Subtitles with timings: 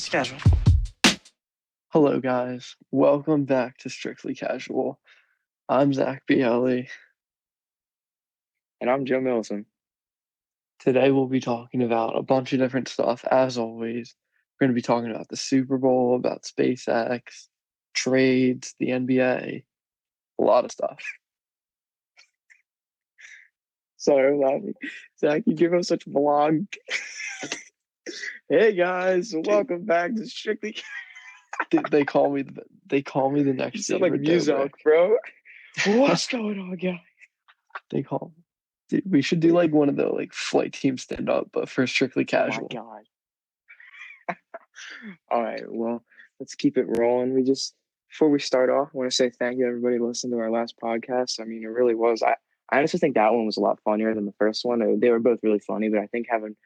[0.00, 0.38] Just casual.
[1.88, 2.74] Hello, guys.
[2.90, 4.98] Welcome back to Strictly Casual.
[5.68, 6.88] I'm Zach Bielli.
[8.80, 9.66] And I'm Joe Milson.
[10.78, 14.14] Today, we'll be talking about a bunch of different stuff, as always.
[14.58, 17.48] We're going to be talking about the Super Bowl, about SpaceX,
[17.92, 19.64] trades, the NBA,
[20.38, 21.02] a lot of stuff.
[23.98, 24.74] Sorry, I'm laughing.
[25.20, 26.68] Zach, you give us such a vlog.
[28.50, 30.76] Hey guys, welcome back to Strictly.
[31.70, 35.16] They, they call me the, they call me the next You sound like music, bro.
[35.86, 37.00] What's going on, guys?
[37.90, 38.44] They call me.
[38.88, 41.86] Dude, we should do like one of the like flight team stand up, but for
[41.86, 43.02] strictly Oh my god.
[45.30, 46.02] All right, well,
[46.38, 47.34] let's keep it rolling.
[47.34, 47.74] We just
[48.08, 50.50] before we start off, I want to say thank you everybody who listened to our
[50.50, 51.40] last podcast.
[51.40, 52.22] I mean, it really was.
[52.22, 52.36] I,
[52.70, 54.98] I honestly think that one was a lot funnier than the first one.
[54.98, 56.56] They were both really funny, but I think having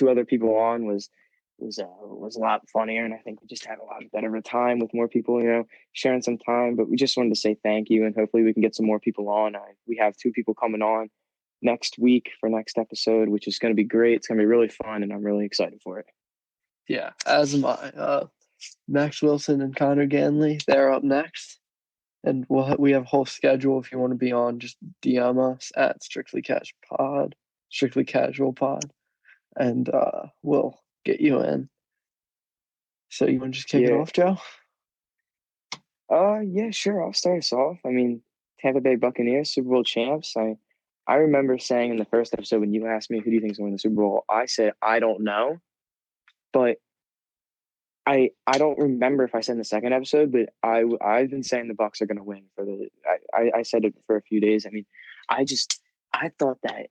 [0.00, 1.10] two other people on was
[1.58, 4.28] was uh, was a lot funnier, and I think we just had a lot better
[4.28, 6.74] of a time with more people, you know, sharing some time.
[6.74, 8.98] But we just wanted to say thank you, and hopefully we can get some more
[8.98, 9.54] people on.
[9.54, 11.10] I, we have two people coming on
[11.62, 14.16] next week for next episode, which is going to be great.
[14.16, 16.06] It's going to be really fun, and I'm really excited for it.
[16.88, 17.92] Yeah, as am I.
[17.96, 18.26] Uh,
[18.88, 21.58] Max Wilson and Connor Ganley, they're up next.
[22.22, 23.80] And we'll ha- we have a whole schedule.
[23.80, 27.34] If you want to be on, just DM us at Strictly Cash Pod,
[27.70, 28.90] Strictly Casual Pod,
[29.56, 31.68] and uh, we'll get you in.
[33.08, 34.38] So you want to just kick it off, Joe?
[36.10, 37.04] Uh, yeah, sure.
[37.04, 37.78] I'll start us off.
[37.84, 38.22] I mean,
[38.60, 40.36] Tampa Bay Buccaneers, Super Bowl champs.
[40.36, 40.56] I
[41.06, 43.52] I remember saying in the first episode when you asked me who do you think
[43.52, 45.60] is going to win the Super Bowl, I said I don't know,
[46.52, 46.78] but
[48.06, 51.42] I I don't remember if I said in the second episode, but I I've been
[51.42, 52.88] saying the Bucks are going to win for the.
[53.06, 54.66] I, I I said it for a few days.
[54.66, 54.86] I mean,
[55.28, 55.80] I just
[56.12, 56.86] I thought that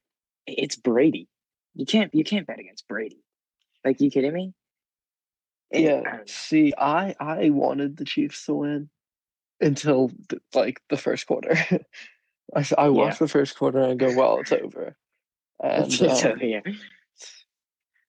[0.47, 1.27] it's Brady.
[1.75, 3.23] You can't you can't bet against Brady.
[3.85, 4.53] Like you kidding me?
[5.73, 6.01] I Yeah.
[6.03, 6.29] don't.
[6.29, 8.89] See, I I wanted the Chiefs to win
[9.61, 11.55] until the, like the first quarter.
[12.55, 14.95] I I watched the first quarter and go, well, it's over.
[15.61, 16.61] And So, um, yeah.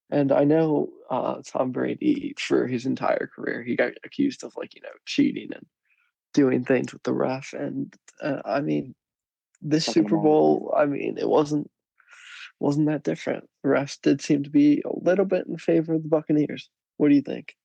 [0.09, 4.75] And I know uh, Tom Brady for his entire career, he got accused of like
[4.77, 5.66] you know cheating and
[6.32, 7.53] doing things with the ref.
[7.53, 7.92] And
[8.22, 8.94] uh, I mean,
[9.60, 10.16] this 'em Super.
[10.16, 11.71] Bowl, I mean, it wasn't
[12.60, 13.48] wasn't that different.
[13.62, 16.69] The refs did seem to be a little bit in favor of the Buccaneers.
[16.98, 17.56] What do you think?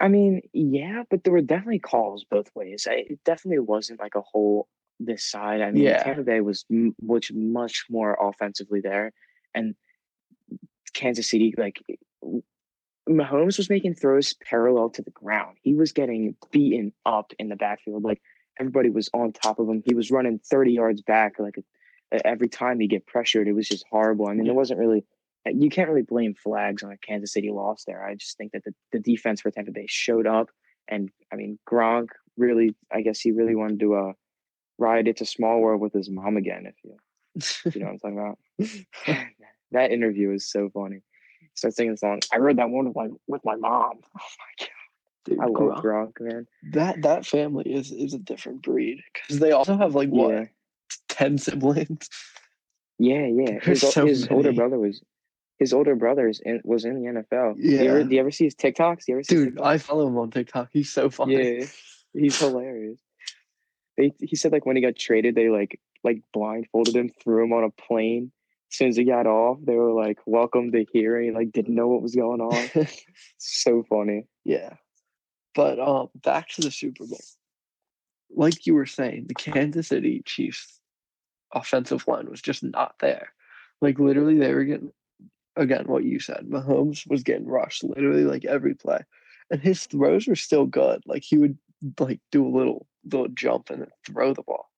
[0.00, 2.86] I mean, yeah, but there were definitely calls both ways.
[2.90, 4.68] I, it definitely wasn't like a whole
[4.98, 5.60] this side.
[5.60, 6.02] I mean, Yeah.
[6.02, 9.12] Tampa Bay was m- much much more offensively there,
[9.54, 9.74] and
[10.94, 11.80] Kansas City like
[13.08, 15.58] Mahomes was making throws parallel to the ground.
[15.62, 18.02] He was getting beaten up in the backfield.
[18.02, 18.20] Like
[18.58, 19.82] everybody was on top of him.
[19.84, 21.38] He was running thirty yards back.
[21.38, 21.56] Like
[22.24, 24.26] every time he get pressured, it was just horrible.
[24.26, 24.50] I mean, Yeah.
[24.50, 25.04] there wasn't really
[25.46, 28.02] you can't really blame flags on a Kansas City loss there.
[28.02, 30.48] I just think that the, the defense for Tampa Bay showed up.
[30.88, 32.08] And I mean, Gronk
[32.38, 34.12] really, I guess he really wanted to uh,
[34.78, 36.96] ride It's a Small World with his mom again, if you,
[37.66, 38.18] if you know what I'm talking
[39.06, 39.18] about.
[39.72, 41.02] that interview is so funny.
[41.40, 42.20] He starts singing the song.
[42.32, 44.00] I heard that one with my, with my mom.
[44.16, 44.66] Oh my
[45.26, 45.44] Dude, God.
[45.44, 46.46] I love Gronk- Gronk, man.
[46.72, 50.44] that that family is is a different breed because they also have like what Yeah.
[51.14, 52.08] Ten siblings.
[52.98, 53.58] Yeah, yeah.
[53.60, 55.00] His, so his older brother was
[55.58, 57.56] his older brother is in, was in the NFL.
[57.56, 58.04] Do you, ever, Yeah.
[58.04, 59.04] do you ever see his TikToks?
[59.04, 59.64] Do you ever see Dude, TikToks?
[59.66, 60.68] I follow him on TikTok.
[60.72, 61.34] He's so funny.
[61.60, 61.66] Yeah,
[62.12, 62.98] he's hilarious.
[63.96, 67.52] They he said like when he got traded, they like like blindfolded him, threw him
[67.52, 68.32] on a plane.
[68.72, 71.52] As soon as he got off, they were like, "Welcome to here," and he like
[71.52, 72.86] didn't know what was going on.
[73.38, 74.26] so funny.
[74.44, 74.74] Yeah.
[75.54, 77.20] But um back to the Super Bowl.
[78.36, 80.80] Like you were saying, the Kansas City Chiefs
[81.54, 83.32] offensive line was just not there.
[83.80, 84.92] Like literally they were getting
[85.56, 86.46] again what you said.
[86.48, 89.00] Mahomes was getting rushed literally like every play.
[89.50, 91.02] And his throws were still good.
[91.06, 91.58] Like he would
[92.00, 94.70] like do a little little jump and then throw the ball.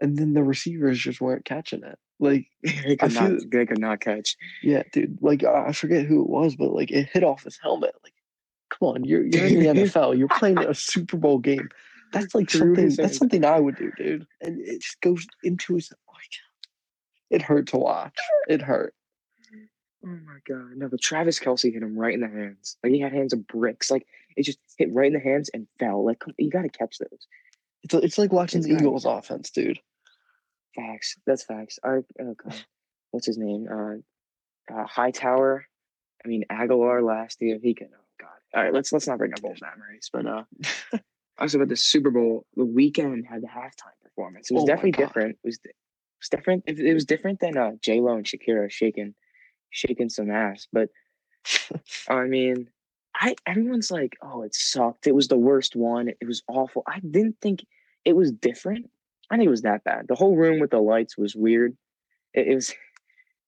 [0.00, 1.98] And then the receivers just weren't catching it.
[2.18, 3.32] Like they could not.
[3.50, 4.36] They could not catch.
[4.62, 5.18] yeah, dude.
[5.20, 7.94] Like I I forget who it was, but like it hit off his helmet.
[8.02, 8.14] Like,
[8.70, 10.18] come on, you're you're in the NFL.
[10.18, 11.68] You're playing a Super Bowl game.
[12.12, 12.94] That's like something.
[12.94, 14.26] That's something I would do, dude.
[14.40, 16.16] And it just goes into his like.
[17.30, 18.16] It hurt to watch.
[18.48, 18.94] It hurt.
[20.04, 20.76] Oh my god!
[20.76, 22.76] No, but Travis Kelce hit him right in the hands.
[22.82, 23.90] Like he had hands of bricks.
[23.90, 26.04] Like it just hit right in the hands and fell.
[26.04, 27.26] Like you got to catch those.
[27.82, 28.74] It's it's like watching It's the.
[28.74, 29.78] Eagles offense, dude.
[30.74, 31.16] Facts.
[31.26, 31.78] That's facts.
[31.82, 32.64] Our oh god,
[33.10, 33.68] what's his name?
[33.70, 35.66] Uh, uh, Hightower.
[36.24, 37.58] I mean Aguilar last year.
[37.62, 37.88] He can.
[37.92, 38.28] Oh god.
[38.54, 40.08] All right, let's let's not bring up old memories.
[40.10, 40.44] But uh,
[41.40, 44.50] also about the Super Bowl, the Weeknd had the halftime performance.
[44.50, 45.38] It was Oh definitely different.
[45.42, 45.74] It was it
[46.20, 46.64] was different.
[46.66, 49.14] It, it was different than uh J Lo and Shakira shaking
[49.70, 50.66] shaking some ass.
[50.72, 50.90] But
[52.08, 52.68] I mean,
[53.14, 55.06] I everyone's like, oh, it sucked.
[55.06, 56.08] It was the worst one.
[56.08, 56.82] It was awful.
[56.86, 57.64] I didn't think
[58.04, 58.90] it was different.
[59.30, 60.06] I think it was that bad.
[60.08, 61.76] The whole room with the lights was weird.
[62.34, 62.76] It, it was it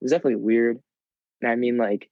[0.00, 0.78] was definitely weird.
[1.40, 2.08] And I mean like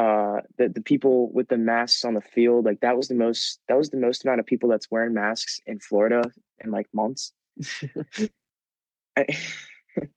[0.00, 3.60] uh the, the people with the masks on the field, like that was the most
[3.68, 6.32] that was the most amount of people that's wearing masks in Florida
[6.64, 7.32] in like months.
[9.16, 9.26] I,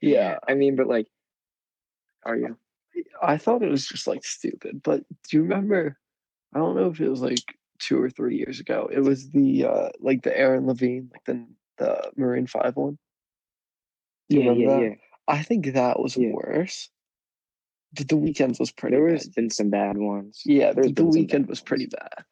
[0.01, 1.07] yeah, I mean, but like
[2.25, 2.57] are you?
[3.21, 4.81] I thought it was just like stupid.
[4.83, 5.97] But do you remember?
[6.53, 8.89] I don't know if it was like two or three years ago.
[8.91, 11.47] It was the uh like the Adam Levine, like the
[11.77, 12.97] the Maroon Five one.
[14.29, 14.89] Do you Yeah, remember yeah, that?
[14.89, 14.95] yeah.
[15.27, 16.33] I think that was Yeah.
[16.33, 16.89] worse.
[17.95, 20.41] But the Weeknd's was pretty There has been some bad ones.
[20.45, 22.25] Yeah, There's the, the Weeknd was pretty bad.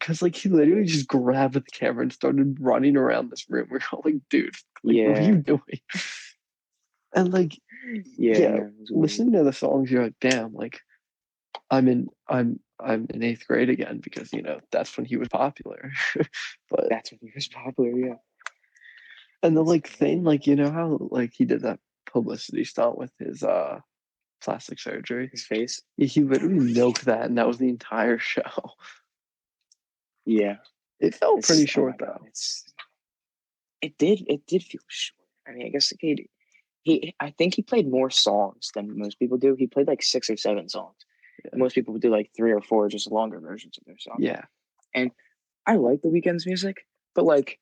[0.00, 3.66] Cause like he literally just grabbed the camera and started running around this room.
[3.70, 4.54] We're all like, dude,
[4.84, 5.80] like, what are you doing?
[7.14, 7.58] And like
[8.18, 9.02] Yeah, Yeah, no, it was weird.
[9.02, 10.80] listening to the songs, you're like, damn, like
[11.70, 15.28] I'm in I'm I'm in eighth grade again because you know that's when he was
[15.28, 15.90] popular.
[16.70, 17.90] but That's when he was popular.
[17.90, 18.14] Yeah.
[19.42, 21.80] and the like thing, like you know how like he did that
[22.12, 23.80] publicity stunt with his uh
[24.42, 25.28] plastic surgery.
[25.32, 25.80] His face.
[25.96, 28.42] He literally milked that, and that was the entire show.
[30.24, 30.56] Yeah.
[31.00, 32.26] It felt It's- pretty oh short God, though.
[32.26, 32.64] It's.
[33.80, 34.26] It did.
[34.28, 35.28] It did feel short.
[35.46, 36.28] I mean, I guess he,
[36.82, 37.14] he.
[37.20, 39.54] I think he played more songs than most people do.
[39.54, 40.96] He played like six or seven songs.
[41.44, 41.50] Yeah.
[41.56, 44.18] Most people would do like three or four, just longer versions of their songs.
[44.18, 44.42] Yeah,
[44.92, 45.12] and
[45.64, 46.78] I like the Weeknd's music,
[47.14, 47.60] but like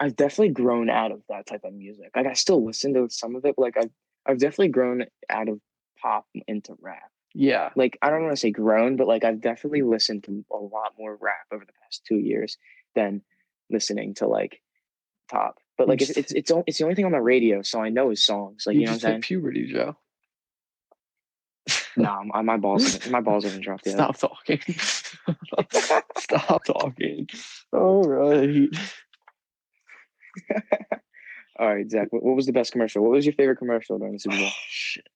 [0.00, 2.10] I've definitely grown out of that type of music.
[2.16, 3.92] Like I still listen to some of it, but like I've
[4.26, 5.60] I've definitely grown out of
[6.00, 7.10] pop into rap.
[7.34, 10.56] yeah, Like I don't want to say grown, but like I've definitely listened to a
[10.56, 12.58] lot more rap over the past two years
[12.94, 13.22] than
[13.70, 14.60] listening to like
[15.30, 15.58] pop.
[15.78, 18.10] But like it's it's it's, it's the only thing on the radio, so I know
[18.10, 18.64] his songs.
[18.66, 19.20] Like you, you, know what I'm saying?
[19.22, 19.96] puberty, Joe.
[21.96, 23.94] No, my, my balls my balls haven't dropped yet.
[23.94, 24.60] Stop talking.
[26.18, 27.28] Stop talking.
[27.72, 28.68] All right.
[31.58, 32.08] All right, Zach.
[32.10, 33.02] What, was the best commercial?
[33.02, 34.46] What was your favorite commercial during the Super Bowl?
[34.46, 35.06] Oh, shit.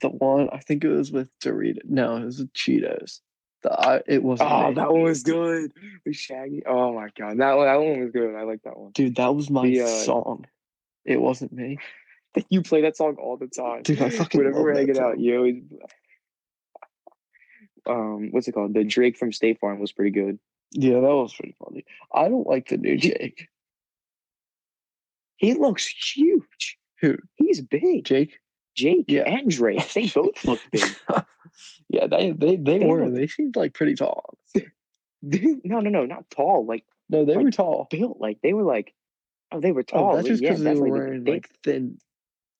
[0.00, 1.84] The one I think it was with Doritos.
[1.84, 3.20] No, it was with Cheetos.
[3.62, 4.50] The I, it wasn't.
[4.50, 5.72] Oh, that one was good.
[6.06, 6.62] With Shaggy.
[6.64, 8.34] Oh my god, that one that one was good.
[8.34, 8.92] I like that one.
[8.92, 10.46] Dude, that was my The, uh, song.
[11.04, 11.78] It wasn't me.
[12.48, 13.82] You play that song all the time.
[13.82, 15.62] Dude, I fucking Whenever we're hanging out, you always.
[17.88, 18.74] Um, what's it called?
[18.74, 20.38] The Drake from State Farm was pretty good.
[20.70, 21.84] Yeah, that was pretty funny.
[22.14, 23.48] I don't like the new Jake.
[25.40, 26.78] He looks huge.
[27.00, 27.16] Who?
[27.36, 28.04] He's big.
[28.04, 28.38] Jake?
[28.76, 29.22] Jake Yeah.
[29.22, 29.90] and Drake.
[29.94, 30.82] They both look big.
[31.88, 33.06] yeah, they they they They were.
[33.06, 34.36] look- They seemed like pretty tall.
[35.22, 36.64] No, no, no, not tall.
[36.66, 37.88] Like No, they Like, were tall.
[37.90, 38.18] built.
[38.20, 38.94] Like they were like,
[39.52, 40.16] oh, they were Oh, tall.
[40.16, 41.98] that's just yeah, because they were wearing They- like thin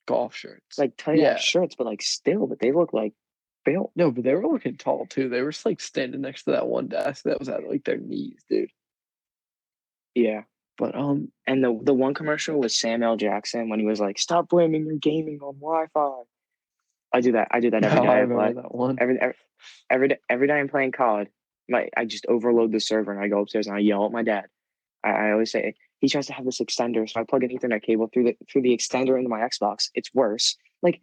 [0.07, 0.79] golf shirts.
[0.79, 1.37] like tight yeah.
[1.37, 3.13] shirts, but like still, but they look like
[3.65, 3.93] built.
[3.95, 5.29] no, but they were looking tall too.
[5.29, 7.99] They were just like standing next to that one desk that was at like their
[7.99, 8.71] knees, dude.
[10.15, 10.43] Yeah.
[10.81, 13.17] But um, And the the one commercial was Sam L.
[13.17, 16.23] Jackson when he was like, "Stop blaming your gaming on Wi-Fi."
[17.13, 17.49] I do that.
[17.51, 18.09] I do that every no, day.
[18.09, 18.97] I remember that one.
[18.99, 19.35] Every every
[19.91, 21.29] every day, every day I'm playing COD.
[21.69, 24.23] My I just overload the server and I go upstairs and I yell at my
[24.23, 24.47] dad.
[25.05, 27.83] I, I always say he tries to have this extender, so I plug an Ethernet
[27.83, 29.91] cable through the through the extender into my Xbox.
[29.95, 30.57] It's worse.
[30.83, 31.03] Like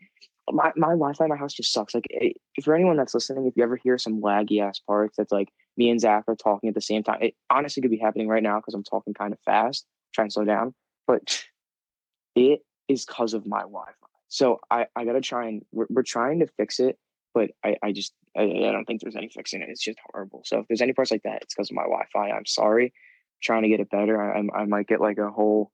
[0.50, 1.94] my, my Wi-Fi in my house just sucks.
[1.94, 5.32] Like it, for anyone that's listening, if you ever hear some laggy ass parts, that's
[5.32, 7.20] like me and Zach are talking at the same time.
[7.22, 10.34] It honestly could be happening right now because I'm talking kind of fast, trying to
[10.34, 10.74] slow down.
[11.06, 11.44] But
[12.36, 14.08] it is because of my Wi-Fi.
[14.30, 16.98] So I, I gotta try and we're, we're trying to fix it,
[17.34, 19.70] but I, I just I, I don't think there's any fixing it.
[19.70, 20.42] It's just horrible.
[20.46, 22.32] So if there's any parts like that, it's because of my Wi-Fi.
[22.32, 22.94] I'm sorry.
[23.42, 24.22] trying to get it better.
[24.22, 25.72] I, I I might get like a whole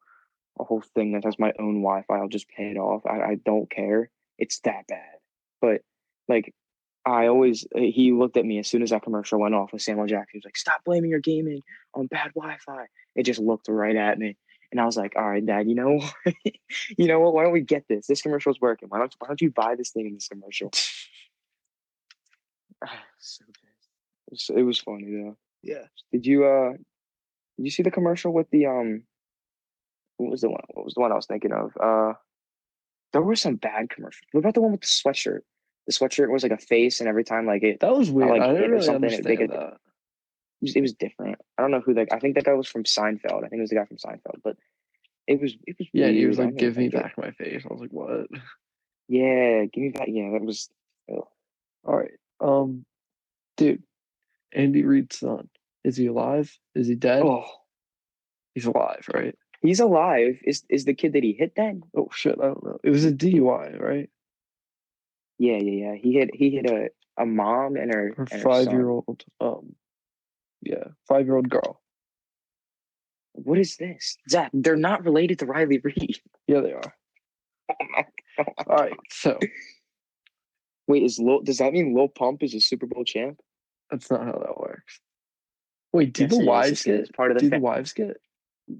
[0.60, 2.18] a whole thing that has my own Wi-Fi.
[2.18, 3.04] I'll just pay it off.
[3.06, 4.10] I, I don't care.
[4.38, 5.16] It's that bad.
[5.62, 5.82] But
[6.28, 6.54] like
[7.06, 10.08] I always he looked at me as soon as that commercial went off with Samuel
[10.08, 10.30] Jackson.
[10.34, 11.62] He was like, "Stop blaming your gaming
[11.94, 14.38] on bad Wi-Fi." It just looked right at me,
[14.72, 15.68] and I was like, "All right, Dad.
[15.68, 16.14] You know, what?
[16.98, 17.34] you know what?
[17.34, 18.08] Why don't we get this?
[18.08, 18.88] This commercial's working.
[18.88, 20.72] Why don't Why don't you buy this thing in this commercial?"
[23.20, 23.90] so pissed.
[24.28, 25.38] It was, it was funny though.
[25.62, 25.88] Yeah.
[26.12, 26.72] Did you uh?
[27.58, 29.04] Did you see the commercial with the um?
[30.18, 30.64] What was the one?
[30.70, 31.76] What was the one I was thinking of?
[31.78, 32.14] Uh,
[33.12, 34.28] there were some bad commercials.
[34.32, 35.42] What about the one with the sweatshirt?
[35.88, 38.30] The sweatshirt was like a face, and every time like it, That was weird.
[38.30, 39.74] like, I didn't really something, it- they understand could- that.
[39.74, 41.38] it was, it was different.
[41.58, 42.08] I don't know who that.
[42.12, 43.44] I think that guy was from Seinfeld.
[43.44, 44.56] I think it was the guy from Seinfeld, but
[45.28, 45.88] it was it was.
[45.94, 47.02] Yeah, and he was like, "Give me like it.
[47.04, 48.28] back my face." I was like, "What?"
[49.10, 50.08] Yeah, give me that.
[50.10, 50.70] Yeah, that was.
[51.12, 51.28] ugh.
[51.86, 52.86] All right, um,
[53.58, 53.84] dude,
[54.54, 55.50] Andy Reid's son.
[55.84, 56.58] Is he alive?
[56.76, 57.24] Is he dead?
[57.26, 57.44] Oh,
[58.56, 59.36] He's alive, right?
[59.62, 60.40] he's alive.
[60.46, 61.84] Is is the kid that he hit then?
[61.96, 62.80] Oh shit, I don't know.
[62.84, 64.10] It was a DUI, right?
[65.38, 65.96] Yeah, yeah, yeah.
[65.96, 66.90] He hit he hit a
[67.22, 69.76] a mom and her, Her and five year old, um,
[70.62, 71.82] yeah, five year old girl.
[73.34, 74.52] What is this, Zach?
[74.54, 76.20] They're not related to Riley Reid.
[76.46, 76.94] Yeah, they are.
[78.68, 79.40] All right, so
[80.88, 81.42] Wait, is Lil?
[81.42, 83.40] Does that mean Lil Pump is a Super Bowl champ?
[83.90, 85.00] that's not how that works.
[85.92, 88.18] Wait, do Yes, the wives get part of the do the wives get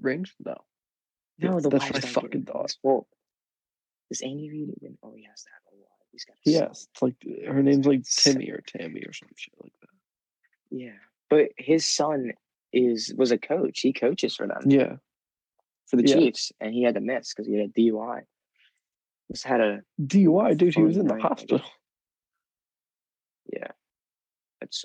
[0.00, 0.34] rings?
[0.44, 0.56] No.
[1.38, 2.76] No, the that's wives don't fucking thought.
[2.82, 3.06] Well,
[4.10, 4.98] does Andy Reid even?
[5.02, 5.63] Oh, he has to have a wife.
[6.14, 6.36] He's got.
[6.44, 9.88] Yes, it's like her name's like Timmy or Tammy or some shit like that.
[10.70, 10.92] Yeah,
[11.28, 12.32] but his son
[12.72, 13.80] is was a coach.
[13.80, 14.96] He coaches for them Yeah,
[15.88, 16.14] for the yeah.
[16.14, 18.20] Chiefs, and he had to miss because he had a DUI.
[19.32, 20.74] Just had a DUI, dude.
[20.76, 21.62] He was in the Fun night, I hospital.
[23.52, 23.68] yeah.
[24.60, 24.84] That's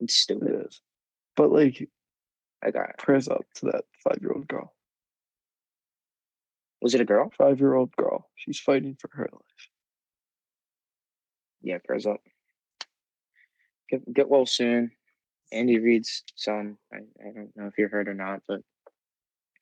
[0.00, 0.64] it's stupid.
[0.66, 0.80] is,
[1.36, 1.86] but like,
[2.64, 2.96] I got.
[2.96, 4.72] prayers up to that five year old girl.
[6.80, 7.30] Was it a girl?
[7.36, 8.30] Five year old girl.
[8.34, 9.68] She's fighting for her life.
[11.66, 12.20] Yeah, prayers up.
[13.90, 14.92] Get get well soon.
[15.50, 16.78] Andy Reid's son.
[16.92, 18.60] I, I don't know if you heard or not, but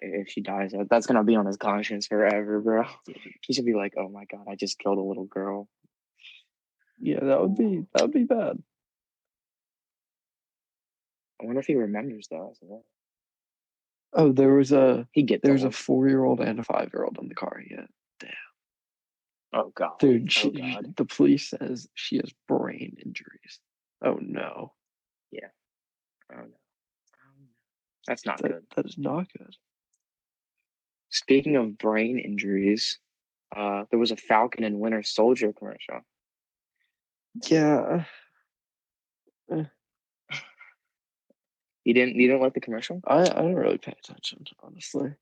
[0.03, 2.85] if she dies, that- that's gonna be on his conscience forever, bro.
[3.47, 5.67] He should be like, "Oh my god, I just killed a little girl."
[7.01, 8.63] Yeah, that would be that would be bad.
[11.41, 12.83] I wonder if he remembers that.
[14.13, 17.05] Oh, there was a He get there's a four year old and a five year
[17.05, 17.63] old in the car.
[17.67, 17.87] Yeah,
[19.55, 20.25] oh god, dude.
[20.25, 20.95] Oh She, god.
[20.97, 23.61] the police says she has brain injuries.
[24.05, 24.73] Oh no,
[25.31, 25.49] Yeah.
[26.33, 26.43] Oh, no.
[26.43, 27.47] Oh, no.
[28.07, 28.65] That's not that, good.
[28.77, 29.55] that is not good.
[31.11, 32.99] Speaking of brain injuries,
[33.57, 36.01] uh, there was a Falcon and Winter Soldier commercial.
[37.49, 38.05] Yeah,
[41.85, 43.01] You didn't you didn't like the commercial?
[43.07, 45.13] I I don't really pay attention honestly.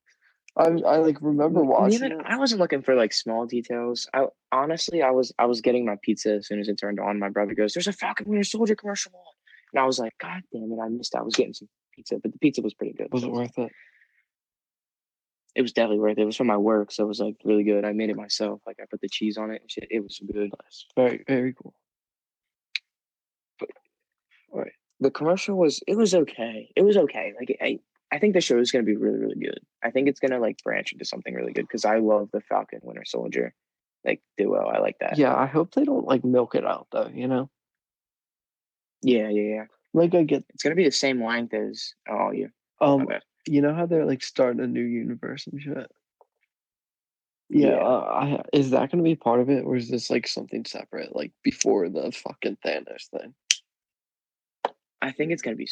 [0.56, 2.26] I I like remember watching neither- it.
[2.26, 4.08] I wasn't looking for like small details.
[4.12, 7.18] I honestly, I was I was getting my pizza as soon as it turned on.
[7.18, 9.34] My brother goes, "There's a Falcon Winter Soldier commercial on,"
[9.72, 11.14] and I was like, "God damn it, I missed.
[11.14, 13.08] I was getting some pizza, but the pizza was pretty good.
[13.12, 13.72] Was so it worth it?
[15.54, 16.22] It was definitely worth it.
[16.22, 17.84] It was from my work, so it was like really good.
[17.86, 18.60] I made it myself.
[18.66, 19.88] Like I put the cheese on it and shit.
[19.90, 20.50] It was good.
[20.62, 21.74] Nice, very very cool.
[23.58, 23.70] But
[25.00, 26.70] the commercial was it was okay.
[26.76, 27.32] It was okay.
[27.38, 27.78] Like I
[28.12, 29.60] I think the show is gonna be really really good.
[29.82, 32.80] I think it's gonna like branch into something really good because I love the Falcon
[32.82, 33.54] Winter Soldier
[34.04, 34.66] like duo.
[34.66, 35.18] I like that.
[35.18, 37.10] Yeah, I hope they don't like milk it out though.
[37.12, 37.50] You know,
[39.02, 39.64] yeah, yeah, yeah.
[39.94, 42.50] like I get It's gonna be the same length as oh you.
[42.80, 43.08] um
[43.46, 45.90] you know how they're like starting a new universe and shit.
[47.48, 47.74] Yeah, Yeah.
[47.76, 50.64] Uh, I, is that going to be part of it, or is this like something
[50.64, 53.34] separate, like before the fucking Thanos thing?
[55.02, 55.68] I think it's gonna be.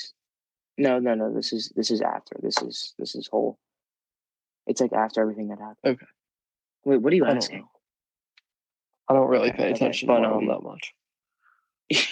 [0.80, 1.32] No, no, no.
[1.32, 2.36] This is this is after.
[2.42, 3.58] This is this is whole.
[4.66, 5.76] It's like after everything that happened.
[5.84, 6.06] Okay.
[6.86, 7.68] Wait, what are you I don't asking?
[9.08, 10.94] I don't really Okay, pay okay, attention but, to Marvel um, that much.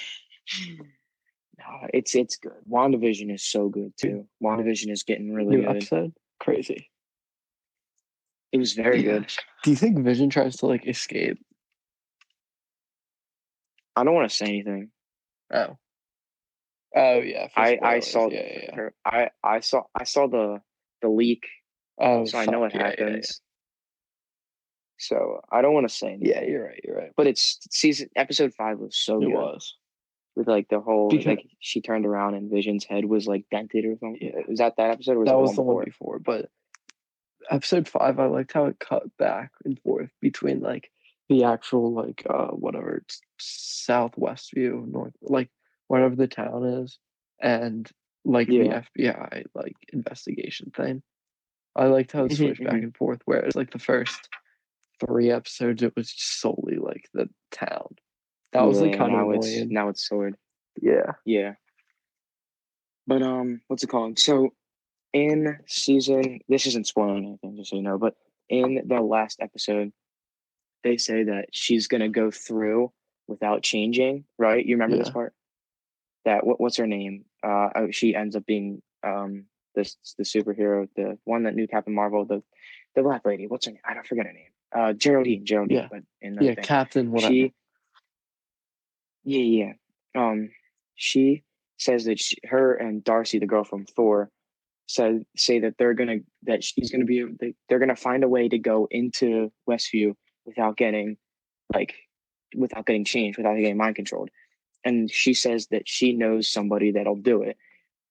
[1.59, 2.61] no, it's it's good.
[2.71, 4.27] WandaVision is so good too.
[4.43, 5.77] WandaVision is getting really New good.
[5.77, 6.91] episode, crazy.
[8.53, 9.13] It was very Yeah.
[9.13, 9.33] good.
[9.65, 11.39] Do you think Vision tries to like escape?
[13.97, 14.91] I don't want to say anything.
[15.53, 15.79] Oh,
[16.97, 17.49] oh yeah.
[17.57, 18.89] I I saw Yeah, yeah, yeah.
[19.05, 20.61] I I saw I saw the
[21.03, 21.45] the leak,
[21.99, 23.05] Oh, so I know what fuck, yeah, yeah, yeah.
[23.07, 23.41] happens.
[24.99, 26.29] So I don't want to say anything.
[26.29, 26.81] Yeah, you're right.
[26.83, 27.13] You're right.
[27.17, 29.35] But it's season episode five was so It good.
[29.35, 29.75] was.
[30.35, 33.85] with like the whole Because- like she turned around and Vision's head was like dented
[33.85, 34.19] or something.
[34.21, 34.41] Yeah.
[34.49, 35.17] Was that that episode?
[35.17, 35.75] Or was that it was the before?
[35.75, 36.51] one before, but
[37.51, 40.91] episode five, I liked how it cut back and forth between like
[41.29, 45.51] the actual like uh whatever it's southwest view, north like
[45.89, 46.99] whatever the town is,
[47.41, 47.91] and
[48.25, 48.63] like Yeah.
[48.63, 51.03] the FBI like investigation thing.
[51.77, 52.85] I liked how it Mhm, switched back mhm.
[52.85, 53.21] and forth.
[53.25, 54.29] Whereas like the first
[55.01, 57.97] three episodes, it was solely like the town.
[58.53, 59.69] That was like Yeah, kind of now it's annoying.
[59.73, 60.37] now it's sword.
[60.81, 61.13] Yeah.
[61.25, 61.55] Yeah.
[63.07, 64.19] But um, what's it called?
[64.19, 64.51] So
[65.13, 67.99] in season, this isn't spoiling anything, just so you know.
[67.99, 68.17] But
[68.49, 69.93] in the last episode,
[70.85, 72.93] they say that she's gonna go through
[73.27, 74.25] without changing.
[74.39, 74.65] Right?
[74.65, 75.35] You remember this part?
[76.29, 77.25] That what, what's her name?
[77.43, 81.95] Uh, oh, she ends up being um this the superhero, the one that knew Captain
[81.95, 82.43] Marvel, the
[82.95, 83.47] the black lady.
[83.47, 83.81] What's her name?
[83.83, 84.53] I don't forget her name.
[84.77, 85.47] Uh, Geraldine.
[85.47, 85.79] Geraldine.
[85.79, 85.89] Yeah.
[85.91, 87.33] But in the Yeah, thing Captain whatever.
[87.33, 87.55] she
[89.25, 89.73] yeah yeah
[90.15, 90.51] um
[90.97, 91.45] she
[91.79, 94.31] says that she, her and darcy the girl from thor
[94.87, 98.49] said say that they're gonna that she's gonna be they, they're gonna find a way
[98.49, 101.17] to go into westview without getting
[101.73, 101.95] like
[102.55, 104.31] without getting changed without getting mind controlled
[104.85, 107.57] and she says that she knows somebody that'll do it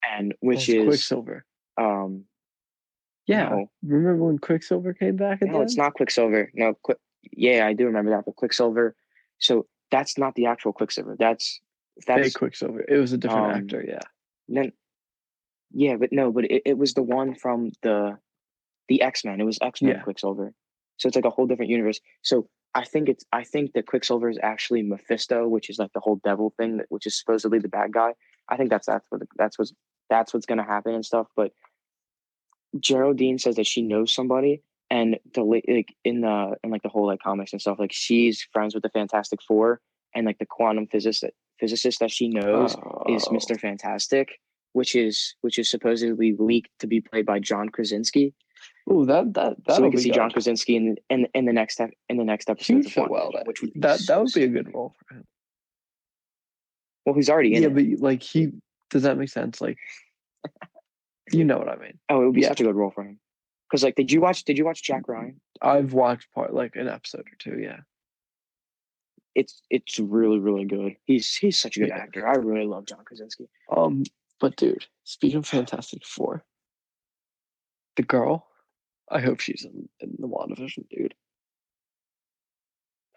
[0.07, 1.45] and which is Quicksilver.
[1.77, 2.25] um
[3.25, 3.49] Yeah.
[3.49, 6.97] no, Remember when Quicksilver came back no it's not quicksilver no quick
[7.31, 8.95] yeah i do remember that but quicksilver
[9.39, 11.15] so that's not the actual Quicksilver.
[11.17, 11.61] That's
[12.05, 12.83] that's Quicksilver.
[12.87, 13.83] It was a different um, actor.
[13.87, 13.99] Yeah.
[14.47, 14.71] then
[15.71, 18.17] yeah, but no, but it, it was the one from the
[18.89, 19.39] the X Men.
[19.39, 20.01] It was X Men Yeah.
[20.01, 20.53] Quicksilver.
[20.97, 21.99] So it's like a whole different universe.
[22.21, 25.99] So I think it's I think that Quicksilver is actually Mephisto, which is like the
[25.99, 28.13] whole devil thing, that, which is supposedly the bad guy.
[28.49, 29.73] I think that's that's what that's what's
[30.11, 31.25] that's what's gonna happen and stuff.
[31.35, 31.53] But
[32.79, 37.07] Geraldine says that she knows somebody, and the like in the in like the whole
[37.07, 39.81] like comics and stuff, like she's friends with the Fantastic Four,
[40.13, 42.73] and like the quantum physicist physicist that she knows
[43.09, 43.31] is Oh.
[43.31, 43.59] Mr.
[43.59, 44.39] Fantastic,
[44.73, 48.35] which is which is supposedly leaked to be played by John Krasinski.
[48.89, 50.31] Oh, that that so we can be see John.
[50.31, 52.75] Krasinski in in in the next in the next episode.
[52.77, 53.31] would of fit well.
[53.33, 55.23] That which would that, that would be a good role for him.
[57.05, 57.75] Well, he's already in Yeah, it.
[57.97, 58.51] but like he
[58.89, 59.59] does that make sense?
[59.59, 59.77] Like,
[61.31, 61.99] you know what I mean?
[62.09, 62.47] oh, it would be yeah.
[62.49, 63.19] such a good role for him.
[63.69, 64.43] Because like, did you watch?
[64.45, 65.41] Did you watch Jack Ryan?
[65.61, 67.59] I've watched part like an episode or two.
[67.59, 67.79] Yeah.
[69.35, 70.95] It's it's really really good.
[71.03, 71.97] He's he's such a good Yeah.
[71.97, 72.25] actor.
[72.27, 73.49] I really love John Krasinski.
[73.75, 74.03] Um,
[74.39, 76.43] but dude, speaking of Fantastic Four,
[77.97, 78.47] the girl,
[79.09, 81.13] I hope she's in, in the WandaVision, dude.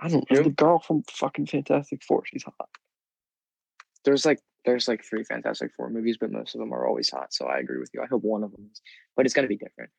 [0.01, 0.43] I don't know.
[0.43, 2.69] The girl from fucking Fantastic Four, she's hot.
[4.05, 7.35] There's like there's like three Fantastic Four movies, but most of them are always hot.
[7.35, 8.03] So I agree with you.
[8.03, 8.81] I hope one of them is,
[9.15, 9.91] but it's gonna be different.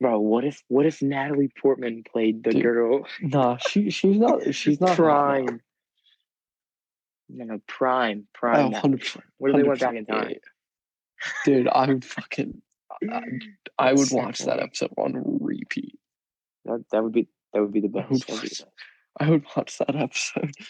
[0.00, 4.54] Bro, what if what if Natalie Portman played the Dude, girl Nah, she she's not
[4.54, 5.60] she's not prime?
[7.28, 8.66] No, no, prime, prime.
[8.66, 9.20] Oh, Natalie 100%.
[9.38, 10.34] What if they went back in time?
[11.44, 12.60] Dude, I'm fucking
[13.08, 13.22] I,
[13.78, 15.98] I would watch that episode on repeat.
[16.64, 18.26] That, that would be that would be the best.
[18.26, 18.62] That would watch.
[19.18, 20.52] I would watch that episode.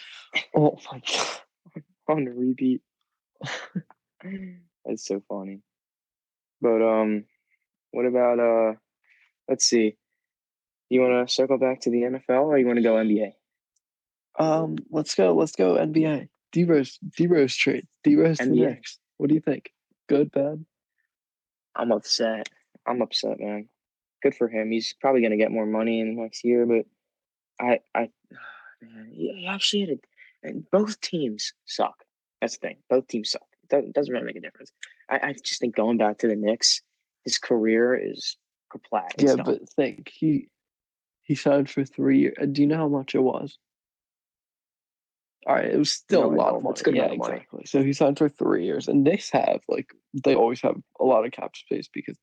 [0.55, 1.83] Oh my god.
[2.07, 2.81] on repeat.
[4.85, 5.59] That's so funny.
[6.61, 7.25] But um,
[7.91, 8.73] what about uh?
[9.49, 9.97] Let's see.
[10.89, 13.33] You want to circle back to the NFL, or you want to go NBA?
[14.39, 15.33] Um, let's go.
[15.33, 16.29] Let's go NBA.
[16.53, 17.87] D Rose, D Rose trade.
[18.05, 18.99] D Rose to the Knicks.
[19.17, 19.71] What do you think?
[20.07, 20.65] Good, bad?
[21.75, 22.49] I'm upset.
[22.85, 23.69] I'm upset, man.
[24.21, 24.71] Good for him.
[24.71, 26.85] He's probably gonna get more money in next year, but
[27.59, 28.09] I, I,
[28.81, 29.97] man, he actually had a.
[30.43, 32.03] And both teams suck.
[32.41, 32.77] That's the thing.
[32.89, 33.43] Both teams suck.
[33.71, 34.71] It doesn't, really make a difference.
[35.07, 36.81] I, I just think going back to the Knicks,
[37.23, 38.37] his career is.
[39.15, 40.47] It's yeah, but think he
[41.23, 42.35] he signed for three years.
[42.41, 43.57] Uh, do you know how much it was?
[45.47, 46.77] All right, it was still No, a lot of money.
[46.83, 47.33] Good yeah, amount of money.
[47.37, 47.65] exactly.
[47.65, 49.91] So he signed for three years, and Knicks have like
[50.23, 52.17] they always have a lot of cap space because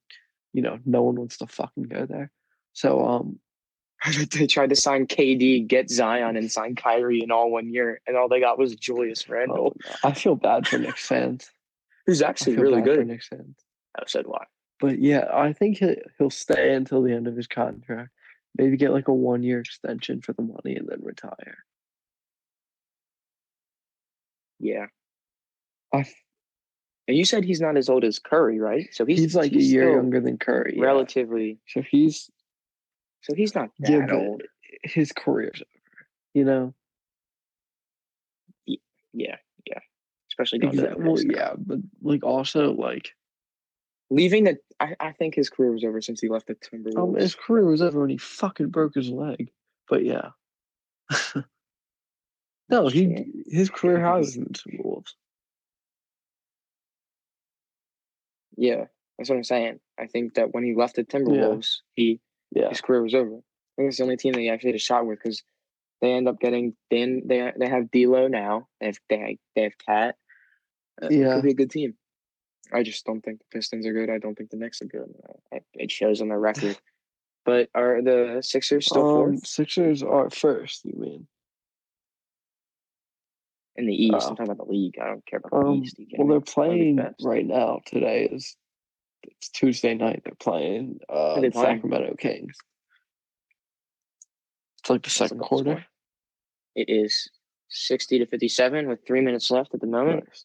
[0.52, 2.31] you know no one wants to fucking go there.
[2.74, 3.38] So um,
[4.31, 8.16] they tried to sign KD, get Zion, and sign Kyrie in all one year, and
[8.16, 11.50] all they got was Julius Randle, oh, I feel bad for Knicks fans.
[12.07, 13.07] who's actually really bad for good.
[13.09, 13.57] Knicks fans.
[13.98, 14.44] I said why?
[14.78, 18.11] But yeah, I think he'll, he'll stay until the end of his contract.
[18.57, 21.59] Maybe get like a one year extension for the money and then retire.
[24.61, 24.87] Yeah.
[25.92, 26.05] I,
[27.07, 28.88] And you said he's not as old as Curry, right?
[28.92, 30.75] So he's he's, like a year younger than Curry.
[30.77, 30.85] yeah.
[30.85, 31.59] relatively.
[31.68, 32.31] So he's
[33.23, 34.42] So he's not that yeah, old.
[34.83, 36.07] his career's over.
[36.35, 36.75] You know,
[38.66, 39.79] Yeah, yeah.
[40.31, 43.14] Especially going Exa- to well, yeah, but like also like
[44.11, 46.97] Leaving the, I, I think his career was over since he left the Timberwolves.
[46.97, 49.51] um, his career was over when he fucking broke his leg.
[49.88, 50.31] But yeah,
[52.70, 55.14] no, he his career has in the Timberwolves.
[58.57, 58.85] yeah,
[59.16, 59.81] that's what I'm saying.
[59.98, 63.37] I think that when he left the Timberwolves, he Yeah, his career was over.
[63.37, 65.42] I think it's the only team that he actually had a shot with because
[66.00, 68.68] they end up getting then they they have D'Lo now.
[68.81, 70.16] They have they they have KAT.
[71.02, 71.35] Uh, It Yeah.
[71.35, 71.94] could be a good team.
[72.72, 74.11] I just don't think the Pistons are good.
[74.11, 75.14] I don't think the Knicks are good.
[75.52, 76.76] It, it shows on their record.
[77.44, 80.85] But are the Sixers still um, fourth Sixers are first.
[80.85, 81.26] You mean?
[83.79, 84.14] In the East?
[84.14, 84.29] oh.
[84.29, 84.99] I'm talking about the league.
[85.01, 85.99] I don't care about Um, the East.
[85.99, 86.41] You well, they're?
[86.41, 87.81] The playing right now.
[87.87, 88.57] Today is
[89.23, 90.23] it's Tuesday night.
[90.25, 91.77] They're playing uh, they playing?
[91.79, 92.57] Sacramento Kings.
[94.81, 95.71] It's like the second quarter.
[95.73, 95.85] score.
[96.75, 97.31] It is
[97.69, 100.25] sixty to fifty-seven with three minutes left at the moment.
[100.29, 100.45] Nice.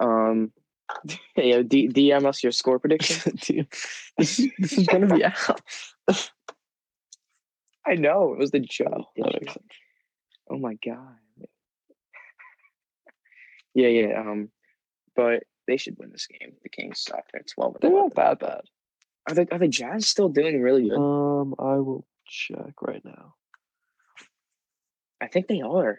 [0.00, 0.52] Um,
[1.36, 3.36] yeah, D- DM us your score prediction.
[3.42, 3.68] Dude,
[4.16, 5.60] this, is- this is gonna be out.
[7.86, 8.90] I know it was the joke.
[8.92, 9.66] Oh, that makes sense.
[10.50, 11.16] Oh my god.
[13.74, 14.20] Yeah, yeah.
[14.20, 14.50] Um,
[15.14, 16.52] but they should win this game.
[16.62, 17.24] The Kings suck.
[17.32, 17.76] They're twelve.
[17.80, 18.60] They're not that bad.
[19.28, 20.96] Are the Are the Jazz still doing really good?
[20.98, 23.34] Um, I will check right now.
[25.20, 25.98] I think they are.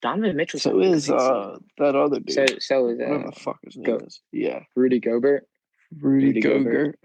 [0.00, 0.58] Donovan Mitchell.
[0.58, 2.32] So is uh that other dude?
[2.32, 4.20] so so is whatever uh, the fuck his name Go- is.
[4.32, 5.46] Yeah, Rudy Gobert.
[6.00, 6.64] Rudy, Rudy Gobert.
[6.64, 6.98] Gobert.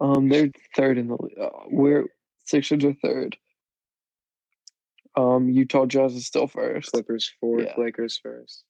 [0.00, 1.38] Um, they're third in the league.
[1.38, 2.06] Uh, we're
[2.44, 3.36] Sixers are third.
[5.16, 6.92] Um, Utah Jazz is still first.
[6.92, 7.74] Clippers fourth, Yeah.
[7.82, 8.64] Lakers first.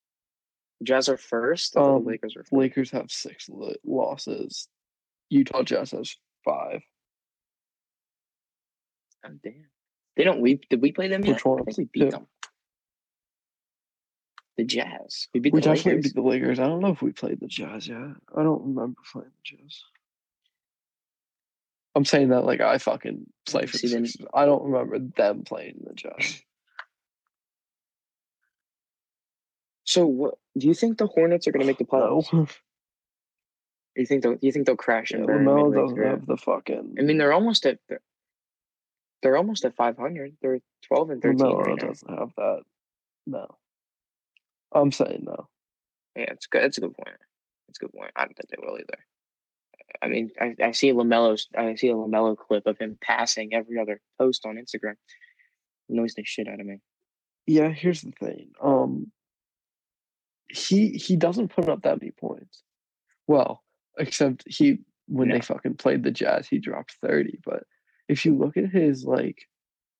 [0.82, 1.76] Jazz are first.
[1.76, 2.52] Um, the Lakers are first.
[2.52, 4.68] Lakers have six li- losses.
[5.28, 6.80] Utah Jazz has five.
[9.26, 9.66] Oh, damn.
[10.16, 10.40] They don't.
[10.40, 11.34] We did we play them yet?
[11.34, 11.60] Which one?
[11.60, 12.10] I think we beat Yeah.
[12.10, 12.26] them.
[14.56, 15.28] The Jazz.
[15.34, 16.04] We beat We the definitely Lakers.
[16.04, 16.58] beat the Lakers.
[16.58, 17.98] I don't know if we played the Jazz yet.
[18.34, 19.82] I don't remember playing the Jazz.
[21.94, 24.26] I'm saying that like I fucking play for the See, then- Sixers.
[24.32, 26.42] I don't remember them playing the Jazz.
[29.84, 30.34] So what?
[30.56, 32.56] Do you think the Hornets are going to make the No, playoffs?
[33.96, 34.36] You think they'll?
[34.40, 35.44] You think they'll crash and burn?
[35.44, 36.06] Lamelo midway through?
[36.06, 36.94] have the fucking.
[36.96, 37.80] I mean, they're almost at.
[37.88, 38.00] They're,
[39.20, 40.36] they're almost at 500.
[40.40, 41.88] They're 12 and 13 Lamelo right now.
[41.88, 42.60] doesn't have that.
[43.26, 43.46] No,
[44.72, 45.48] I'm saying no.
[46.14, 46.62] Yeah, it's good.
[46.62, 47.16] That's a good point.
[47.66, 48.12] That's a good point.
[48.14, 49.04] I don't think they will either.
[50.02, 51.48] I mean, I, I see Lamelo's.
[51.56, 54.94] I see a Lamelo clip of him passing every other post on Instagram.
[55.88, 56.78] Annoys the shit out of me.
[57.46, 58.50] Yeah, here's the thing.
[58.62, 59.10] Um,
[60.48, 62.62] he he doesn't put up that many points.
[63.26, 63.62] Well,
[63.98, 65.34] except he when No.
[65.34, 67.38] they fucking played the Jazz, he dropped thirty.
[67.44, 67.64] But
[68.08, 69.42] if you look at his like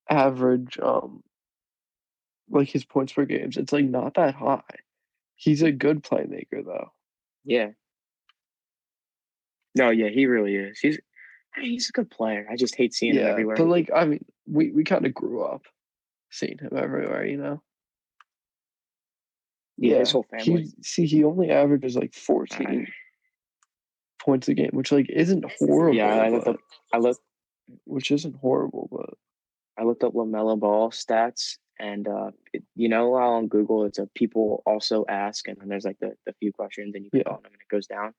[0.09, 1.23] average, um,
[2.49, 4.61] like his points per games, it's like not that high.
[5.35, 6.91] He's a good playmaker though.
[7.43, 7.69] Yeah.
[9.75, 10.79] No, yeah, he really is.
[10.79, 10.99] He's
[11.55, 12.47] he's a good player.
[12.49, 13.55] I just hate seeing him everywhere.
[13.55, 15.63] but like I mean, we we kind of grew up
[16.29, 17.61] seeing him everywhere, you know.
[19.77, 20.63] yeah, his whole family.
[20.63, 22.87] He see he only averages like fourteen
[24.21, 25.95] points a game, which like isn't horrible.
[25.95, 26.57] yeah, I looked up.
[26.93, 27.21] I looked.
[27.85, 29.13] which isn't horrible, but
[29.79, 33.97] I looked up LaMelo Ball stats, and uh, it, you know how on Google it's
[33.99, 37.23] a people also ask, and then there's like the, the few questions, and you click
[37.25, 37.33] Yeah.
[37.33, 38.13] on them, and it goes down.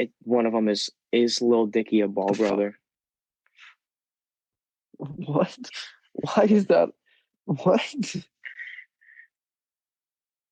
[0.00, 2.74] It one of them is is Lil Dicky a ball brother?
[4.96, 5.58] what?
[6.12, 6.88] Why is that?
[7.44, 8.16] What?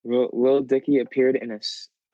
[0.05, 1.61] Lil, Lil Dicky appeared in a,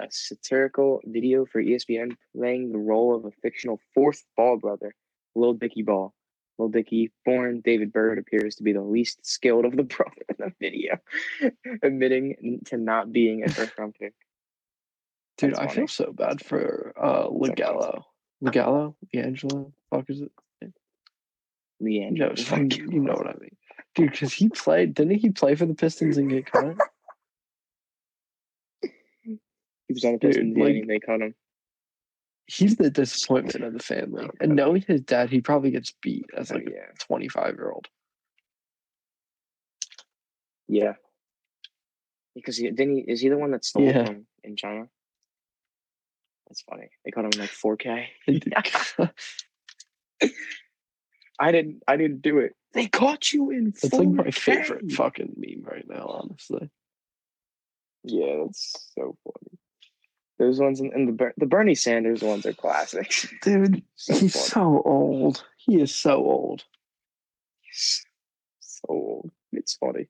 [0.01, 4.95] a satirical video for ESPN playing the role of a fictional fourth ball brother,
[5.35, 6.15] Lil Dicky Ball.
[6.59, 10.37] Lil Dicky, born David Burd, appears to be the least skilled of the brother in
[10.39, 10.99] the video,
[11.83, 14.15] admitting to not being a first round pick.
[15.37, 15.75] Dude, That's I funny.
[15.77, 18.03] feel so bad for uh Legallo.
[18.43, 18.95] Legallo?
[19.13, 19.73] D'Angelo?
[19.91, 20.33] Fuck is it?
[21.81, 23.57] Know, fuck you know what I mean.
[23.95, 26.77] Dude, because he played, didn't he play for the Pistons and get cut?
[28.83, 29.39] He
[29.91, 31.35] was on the Dude, Pistons, yeah, like- and they cut him.
[32.47, 34.29] He's the disappointment of the family.
[34.41, 37.87] And knowing his dad, he probably gets beat as Oh, yeah, a 25 year old.
[40.69, 40.93] yeah.
[42.35, 43.01] Because he, didn't he?
[43.11, 44.05] Is he the one that stole Yeah.
[44.07, 44.89] from in China?
[46.55, 46.89] That's funny.
[47.05, 48.07] They caught him in like 4K.
[51.41, 51.83] I didn't.
[51.89, 52.55] I didn't do it.
[52.75, 53.73] They caught you in.
[53.73, 53.85] 4K.
[53.85, 56.71] It's like my favorite fucking meme right now, honestly.
[58.05, 59.59] Yeah, that's so funny.
[60.39, 63.27] Those ones in, in the the Bernie Sanders ones are classics.
[63.43, 64.45] Dude, So he's funny.
[64.47, 65.45] so old.
[65.57, 66.63] He is so old.
[67.73, 68.05] so
[68.89, 69.33] old.
[69.51, 70.07] It's funny.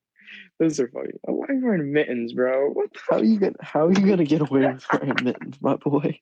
[0.58, 1.10] Those are funny.
[1.26, 2.70] Oh, why are you wearing mittens, bro?
[2.70, 5.76] What the How you gonna how are you gonna get away with wearing mittens, my
[5.76, 6.18] boy?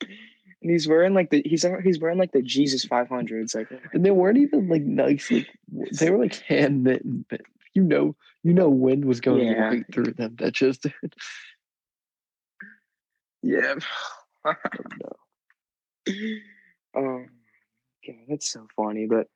[0.00, 3.54] And he's wearing like the he's he's wearing like the Jesus 500s.
[3.54, 5.48] Like And they weren't even like nice, like
[5.92, 7.48] they were like hand knitted mittens.
[7.74, 9.68] You know, you know, wind was going Yeah.
[9.68, 10.36] right through them.
[10.38, 11.14] That just dude.
[13.42, 13.74] yeah.
[14.44, 14.54] no.
[16.96, 17.24] Oh,
[18.06, 19.06] God, that's so funny.
[19.06, 19.28] But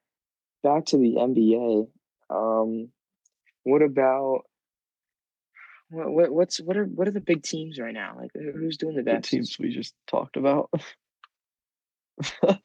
[0.62, 1.88] back to the NBA.
[2.30, 2.88] Um,
[3.64, 4.42] what about
[5.90, 8.16] what, what what's what are what are the big teams right now?
[8.18, 10.70] Like who's doing the The teams we just talked about.
[12.42, 12.61] That's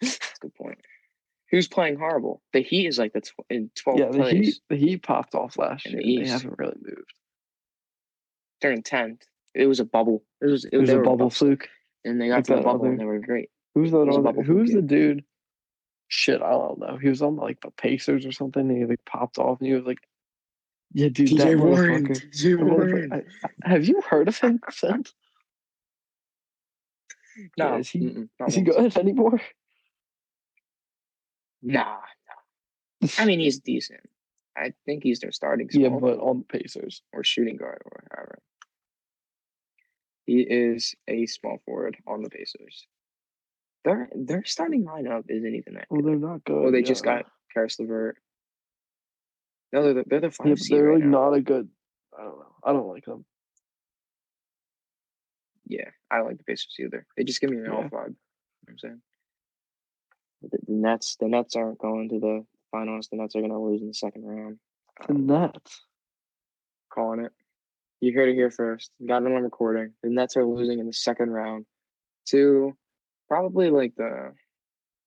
[0.00, 0.78] a good point.
[1.50, 2.42] Who's playing horrible?
[2.52, 4.32] The Heat is like the tw- in 12th yeah, the place.
[4.32, 6.00] heat the heat popped off last year.
[6.02, 7.12] the they haven't really moved.
[8.60, 9.20] They're in 10th.
[9.54, 10.24] It was a bubble.
[10.40, 11.68] It was it, was a bubble fluke.
[12.04, 13.48] and they got to the bubble other- and they were great.
[13.74, 14.22] Who's that was a other?
[14.22, 15.24] bubble Who's the dude?
[16.08, 16.98] Shit, I don't know.
[17.00, 18.68] He was on like the Pacers or something.
[18.68, 19.98] And he like popped off, and he was like,
[20.92, 23.32] "Yeah, dude, that motherfucker." TJ motherfucker-
[23.64, 25.14] I- have you heard of him since?
[27.58, 29.40] No, Yeah, is he- Is he good anymore?
[31.62, 32.00] Nah,
[33.02, 33.08] nah.
[33.18, 34.00] I mean, he's decent.
[34.56, 37.02] I think he's their starting yeah, but on the Pacers.
[37.12, 38.38] or shooting guard or however.
[40.24, 42.86] He is a small forward on the Pacers.
[43.84, 46.08] Their their starting lineup isn't even that Well, good.
[46.08, 46.62] they're not good.
[46.62, 48.16] Well, they just got Caris LeVert.
[49.72, 51.28] No, they're the, they're the five seed they're right like now.
[51.30, 51.68] not a good.
[52.18, 52.54] I don't know.
[52.64, 53.24] I don't like them.
[55.66, 57.06] Yeah, I don't like the Pacers either.
[57.16, 57.72] They just give me an Yeah.
[57.72, 57.90] off vibe.
[57.90, 58.14] You know
[58.64, 59.02] what I'm saying?
[60.42, 63.08] The, the Nets, the Nets aren't going to the finals.
[63.10, 64.58] The Nets are gonna lose in the second round.
[65.06, 65.82] The um, Nets.
[66.92, 67.32] Calling it.
[68.00, 68.90] You heard it here first.
[69.04, 69.92] Got it on recording.
[70.02, 71.66] The Nets are losing in the second round
[72.26, 72.76] to
[73.28, 74.32] probably like the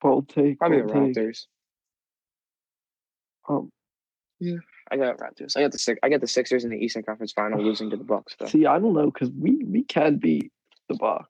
[0.01, 0.57] Bold take.
[0.59, 1.15] probably the take.
[1.15, 1.45] Raptors.
[3.47, 3.71] Um,
[4.41, 5.55] Um, I got Raptors.
[5.55, 5.99] I got the six.
[6.03, 8.35] I got the Sixers in the Eastern Conference Final losing to the Bucks.
[8.39, 8.45] Though.
[8.47, 10.51] see, I don't know because we we can beat
[10.87, 11.29] the Bucks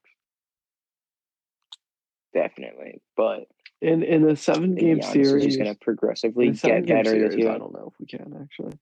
[2.34, 3.48] Definitely, but
[3.82, 5.44] in in a seven game Giannis series.
[5.44, 8.78] he's gonna progressively get better this series, I don't know if we can actually.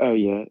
[0.00, 0.44] Oh yeah.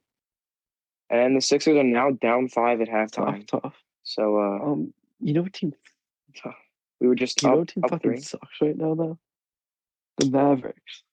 [1.10, 3.48] And the Sixers are now down five at halftime.
[3.48, 3.76] tough.
[4.04, 5.74] So uh, Um, you know what team?
[7.00, 8.22] we were just You know what team up fucking three.
[8.22, 9.18] sucks right now though?
[10.18, 11.04] The Mavericks.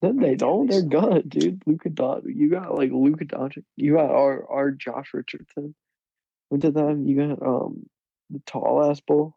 [0.00, 0.70] Then they don't.
[0.70, 1.62] They're good, dude.
[1.66, 2.22] Luka Don.
[2.26, 3.64] You got like Luka Doncic.
[3.76, 5.74] You got our our Josh Richardson.
[6.50, 7.06] Went to them.
[7.06, 7.86] You got um
[8.30, 9.36] the tall ass bull.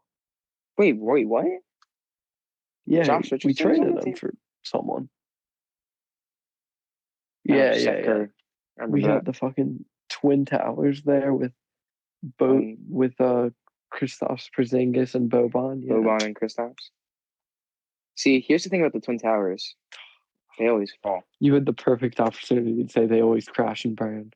[0.77, 1.45] Wait, wait, what?
[2.85, 4.15] Yeah, Josh we traded them team?
[4.15, 5.09] for someone.
[7.43, 8.25] Yeah, yeah, yeah.
[8.87, 11.53] We remember had the fucking twin towers there with
[12.37, 13.49] Bo Um, with uh
[13.93, 15.83] Kristaps Porzingis and Boban.
[15.83, 15.93] Yeah.
[15.93, 16.89] Boban and Kristaps.
[18.15, 19.75] See, here's the thing about the Twin Towers.
[20.59, 21.23] They always fall.
[21.39, 24.31] You had the perfect opportunity to say they always crash and burn.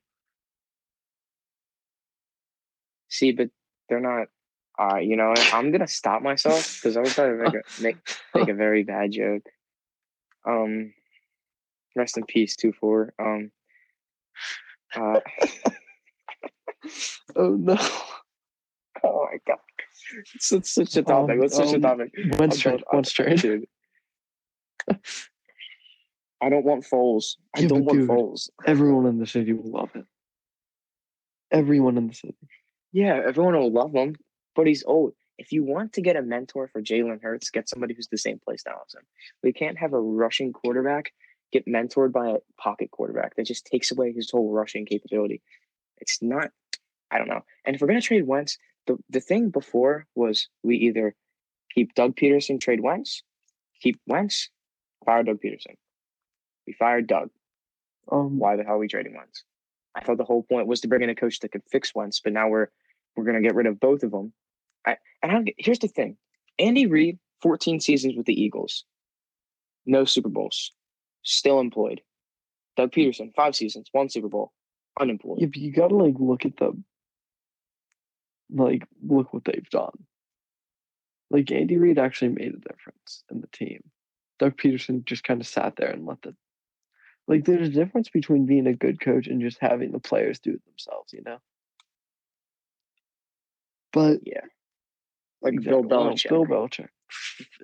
[3.08, 3.50] See, but
[3.88, 4.28] they're not.
[4.78, 5.32] Uh, you know.
[5.52, 7.96] I'm gonna stop myself because I was trying to make a make
[8.34, 9.44] make a very bad joke.
[10.46, 10.92] Um,
[11.94, 13.14] rest in peace, two four.
[13.18, 13.52] Um,
[14.94, 15.20] uh,
[17.34, 17.76] Oh no.
[19.06, 19.58] Oh my god,
[20.34, 21.40] it's, it's such a topic.
[21.40, 22.12] Um, switch the um, topic.
[22.38, 22.78] I'm straight.
[22.78, 22.84] done.
[22.88, 23.40] One I'm- straight.
[23.40, 23.66] dude.
[26.40, 27.36] I don't want Foles.
[27.54, 28.50] I Yeah, don't want dude, Foles.
[28.66, 30.04] Everyone in the city will love it.
[31.50, 32.36] Everyone in the city.
[32.92, 34.16] Yeah, everyone will love him,
[34.54, 35.14] but he's old.
[35.38, 38.38] If you want to get a mentor for Jalen Hurts, get somebody who's the same
[38.38, 39.02] play style as him.
[39.42, 41.12] We can't have a rushing quarterback
[41.52, 45.42] get mentored by a pocket quarterback that just takes away his whole rushing capability.
[45.98, 46.50] It's not,
[47.10, 47.44] I don't know.
[47.64, 51.14] And if we're gonna trade Wentz, the, the thing before was we either
[51.74, 53.22] keep Doug Pederson, trade Wentz,
[53.80, 54.50] keep Wentz,
[55.04, 55.76] fire Doug Pederson.
[56.66, 57.30] We fired Doug.
[58.10, 59.44] Um, Why the hell are we trading Wentz?
[59.94, 62.20] I thought the whole point was to bring in a coach that could fix Wentz,
[62.20, 62.68] but now we're
[63.16, 64.32] we're gonna get rid of both of them.
[64.86, 66.16] I and I get, here's the thing:
[66.58, 68.84] Andy Reid, 14 seasons with the Eagles,
[69.86, 70.72] no Super Bowls,
[71.22, 72.02] still employed.
[72.76, 74.52] Doug Pederson, five seasons, one Super Bowl,
[75.00, 75.38] unemployed.
[75.40, 76.72] yeah, but you gotta like look at the
[78.50, 80.06] like look what they've done.
[81.30, 83.82] Like Andy Reid actually made a difference in the team.
[84.38, 86.34] Doug Pederson just kind of sat there and let the
[87.28, 90.52] like there's a difference between being a good coach and just having the players do
[90.52, 91.38] it themselves, you know.
[93.92, 94.40] But Yeah,
[95.42, 95.82] like Exactly.
[95.82, 96.28] Bill Belichick.
[96.28, 96.88] Bill Belichick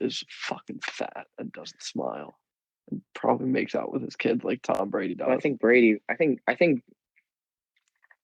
[0.01, 2.38] is fucking fat and doesn't smile,
[2.90, 5.29] and probably makes out with his kids like Tom Brady does.
[5.29, 6.01] I think Brady.
[6.09, 6.40] I think.
[6.49, 6.83] I think.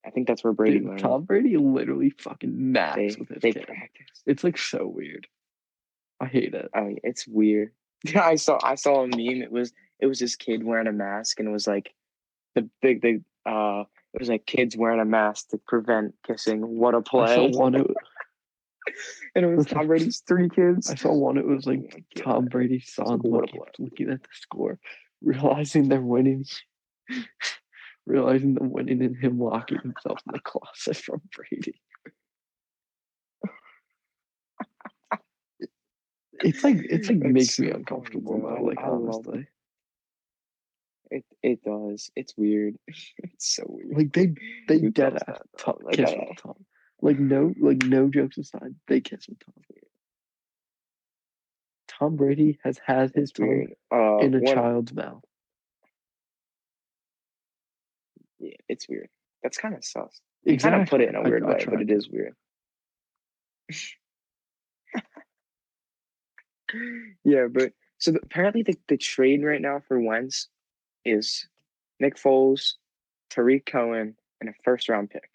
[0.06, 1.00] I think that's where Brady Dude, learned.
[1.00, 3.66] Tom Brady literally fucking naps they with his they kids.
[3.66, 4.22] practice.
[4.26, 5.26] It's like so weird.
[6.20, 6.68] I hate it.
[6.74, 7.72] I mean, it's weird.
[8.04, 9.42] Yeah, I saw I saw a meme.
[9.42, 11.92] It was it was this kid wearing a mask, and it was like
[12.54, 13.24] the big big.
[13.44, 13.84] Uh,
[14.14, 16.60] it was like kids wearing a mask to prevent kissing.
[16.78, 17.34] What a play!
[17.34, 17.74] saw one.
[17.74, 17.86] It,
[19.34, 20.88] and it was Tom Brady's three kids.
[20.90, 21.38] I saw one.
[21.38, 22.04] It was Oh like.
[22.16, 23.70] Tom Brady's son like, what a looking, play.
[23.80, 24.78] looking at the score,
[25.20, 26.44] realizing they're winning,
[28.08, 31.80] realizing they're winning, and him locking himself in the closet from Brady.
[36.40, 38.64] It's like it's like It's makes me so funny, uncomfortable.
[38.64, 39.46] Like honestly,
[41.10, 42.10] It it does.
[42.16, 42.76] It's weird.
[42.88, 43.96] it's so weird.
[43.96, 44.34] like they
[44.68, 45.78] they Who dead ass Tom.
[45.82, 46.64] Like, kiss with Tom.
[47.00, 49.54] Like no like no jokes aside, they kiss with Tom.
[51.88, 53.68] Tom Brady has had his tongue.
[53.92, 55.24] Uh, in a child's mouth.
[58.38, 59.08] Yeah, it's weird.
[59.42, 60.20] That's kind of sus.
[60.44, 62.34] You kind of put it in a weird I way, but tried it is weird.
[67.24, 70.48] yeah, but so the, apparently the, the trade right now for Wentz
[71.04, 71.46] is
[72.00, 72.74] Nick Foles,
[73.30, 75.28] Tarik Cohen, and a first round pick.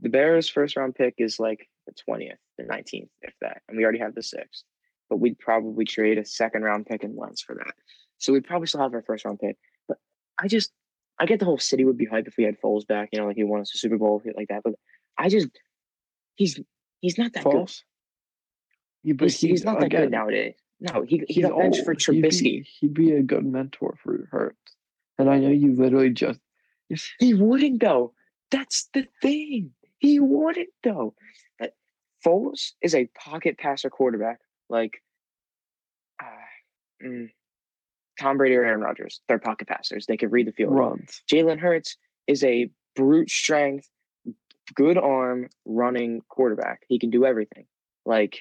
[0.00, 3.62] The Bears' first round pick is like the 20th, the 19th, if that.
[3.68, 4.62] And we already have the sixth.
[5.10, 7.74] But we'd probably trade a second round pick and Wentz for that.
[8.18, 9.56] So we'd probably still have our first round pick.
[10.38, 10.72] I just,
[11.18, 13.26] I get the whole city would be hyped if we had Foles back, you know,
[13.26, 14.62] like he won us a Super Bowl, like that.
[14.62, 14.74] But
[15.16, 15.48] I just,
[16.36, 16.60] he's
[17.00, 17.44] he's not that.
[17.44, 19.18] Yeah, good.
[19.18, 20.54] but He's, he's not that again, good nowadays.
[20.80, 22.02] No, he he he's got benched for old.
[22.02, 22.66] He'd be- Trubisky.
[22.80, 24.76] He'd be, a good mentor for Hurts.
[25.18, 26.38] And I know you literally just
[27.18, 28.12] He wouldn't though.
[28.50, 29.72] That's the thing.
[29.98, 31.14] He wouldn't though.
[32.24, 35.02] Foles is a pocket passer quarterback, like
[36.22, 37.28] uh, mm,
[38.18, 39.20] Tom Brady or Aaron Rodgers.
[39.28, 40.06] They're pocket passers.
[40.06, 40.74] They can read the field.
[40.74, 41.22] Runs.
[41.30, 43.88] Jalen Hurts is a brute strength,
[44.74, 46.82] good arm running quarterback.
[46.88, 47.66] He can do everything.
[48.04, 48.40] Like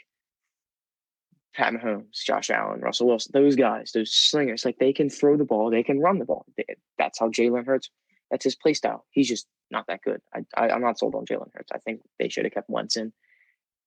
[1.54, 5.46] Pat Mahomes, Josh Allen, Russell Wilson, those guys, those slingers, like they can throw the
[5.46, 6.46] ball, they can run the ball.
[6.58, 6.66] They,
[6.98, 7.90] that's how Jalen Hurts.
[8.30, 9.06] That's his play style.
[9.12, 10.22] He's just not that good.
[10.34, 11.72] I, I am not sold on Jalen Hurts.
[11.74, 13.13] I think they should have kept Wentz in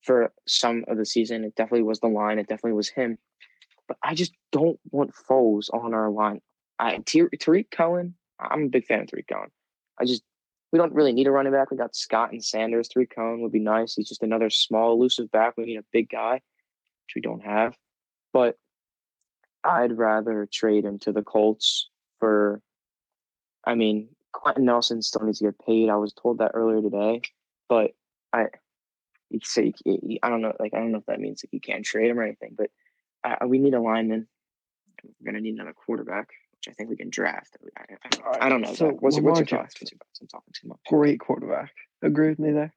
[0.03, 1.45] for some of the season.
[1.45, 2.39] It definitely was the line.
[2.39, 3.19] It definitely was him.
[3.91, 6.41] But I just don't want Foles on our line.
[6.79, 8.15] I Tarik Cohen.
[8.39, 9.51] I'm a big fan of Tarik Cohen.
[10.01, 10.23] I just
[10.71, 11.73] we don't really need a running back.
[11.73, 12.87] We got Scott and Sanders.
[12.87, 13.97] Tarik Cohen would be nice.
[13.97, 15.57] He's just another small, elusive back.
[15.57, 17.75] We need a big guy, which we don't have.
[18.33, 18.59] But
[19.65, 22.63] I'd rather trade him to the Colts for.
[23.65, 25.91] I mean, Quenton Nelson still needs to get paid.
[25.91, 27.23] I was told that earlier today,
[27.69, 27.91] but
[28.33, 28.47] I,
[29.31, 29.75] you say
[30.23, 30.55] I don't know.
[30.61, 32.55] Like I don't know if that means like you can't trade him or anything.
[32.57, 32.71] But
[33.47, 34.27] We need a lineman.
[35.03, 36.31] We're gonna need another quarterback
[36.61, 37.57] which I think we can draft.
[37.77, 38.75] I, I, I don't know.
[38.75, 39.75] So what's, what's, your thoughts?
[39.81, 40.21] What's your thoughts?
[40.21, 40.79] I'm talking too much.
[40.87, 41.73] Great quarterback.
[42.03, 42.75] Agree with me there.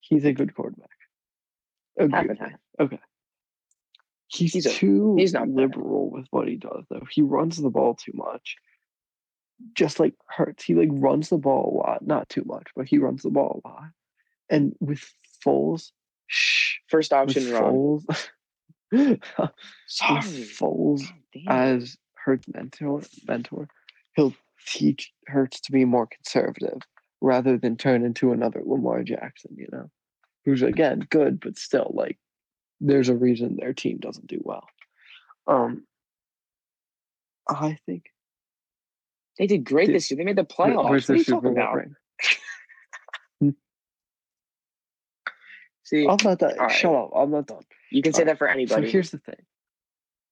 [0.00, 0.90] He's a good quarterback.
[1.98, 2.48] Agree with me.
[2.78, 2.98] Okay.
[4.26, 6.18] He's, he's a, too he's not liberal bad.
[6.18, 7.06] with what he does, though.
[7.10, 8.56] He runs the ball too much.
[9.74, 12.06] Just like Hurts, he like runs the ball a lot.
[12.06, 13.90] Not too much, but he runs the ball a lot.
[14.48, 15.04] And with
[15.44, 15.90] Foles,
[16.26, 18.04] shh, first option Foles,
[19.86, 20.22] Sorry.
[20.22, 21.02] Foles
[21.46, 23.68] as Hurts mentor mentor,
[24.14, 24.34] he'll
[24.66, 26.80] teach Hurts to be more conservative
[27.20, 29.90] rather than turn into another Lamar Jackson, you know,
[30.44, 32.18] who's again good, but still like
[32.80, 34.66] there's a reason their team doesn't do well.
[35.46, 35.86] Um,
[37.48, 38.04] I think
[39.38, 40.18] they did great did, this year.
[40.18, 40.88] They made the playoffs.
[40.88, 41.78] Where's what are you talking about?
[43.40, 43.50] Hmm?
[45.84, 46.56] See, I'm not done.
[46.58, 46.70] Right.
[46.70, 47.10] Shut up.
[47.14, 47.62] I'm not done.
[47.90, 48.86] You can say uh, that for anybody.
[48.86, 49.36] So here's the thing.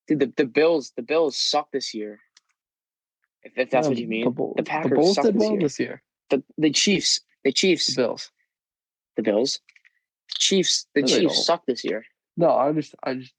[0.07, 2.21] Dude, the, the Bills, the Bills suck this year.
[3.42, 5.35] If, if that's yeah, what you um, mean, the, the Packers the Bulls suck did
[5.35, 5.61] this well year.
[5.61, 6.03] this year.
[6.31, 8.31] The the Chiefs, the Chiefs, the Bills,
[9.16, 9.61] the Bills,
[10.37, 12.05] Chiefs, the no, Chiefs suck this year.
[12.37, 13.33] No, I just, I just.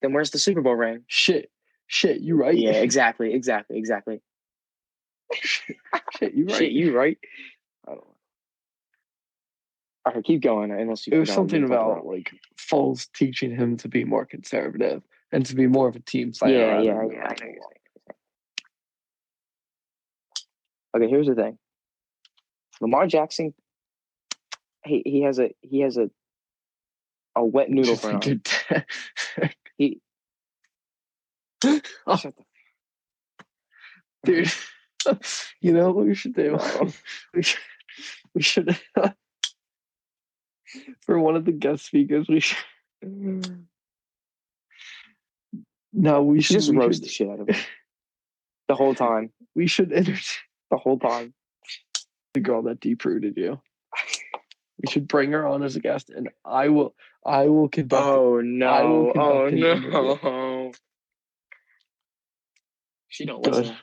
[0.00, 1.04] Then where's the Super Bowl ring?
[1.06, 1.50] Shit,
[1.86, 2.56] shit, you right?
[2.56, 4.20] Yeah, exactly, exactly, exactly.
[5.32, 5.76] shit,
[6.34, 6.56] you right?
[6.56, 7.18] Shit, you right?
[10.04, 10.14] I don't know.
[10.14, 10.70] All right, keep going.
[10.70, 15.02] Unless you it was something about, about like Foles teaching him to be more conservative
[15.30, 16.80] and to be more of a team player.
[16.80, 17.34] Yeah, yeah, yeah.
[20.94, 21.58] Okay, here's the thing.
[22.80, 23.54] Lamar Jackson,
[24.84, 26.10] he he has a he has a
[27.34, 28.42] a wet noodle for him.
[29.78, 30.00] he.
[32.06, 32.20] oh.
[34.24, 34.52] Dude,
[35.60, 36.58] you know what we should do?
[37.34, 37.60] we should,
[38.34, 38.80] we should
[41.06, 42.58] for one of the guest speakers, we should.
[43.04, 43.64] Mm.
[45.92, 47.56] No, we should just we roast should, the shit out of it
[48.68, 49.30] the whole time.
[49.54, 50.22] We should entertain
[50.70, 51.34] the whole time.
[52.34, 53.60] The girl that deep rooted you.
[54.82, 56.94] We should bring her on as a guest, and I will.
[57.24, 58.02] I will conduct.
[58.04, 59.12] Oh no!
[59.14, 60.72] Oh no!
[63.08, 63.54] She don't Good.
[63.54, 63.76] listen,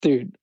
[0.00, 0.34] dude.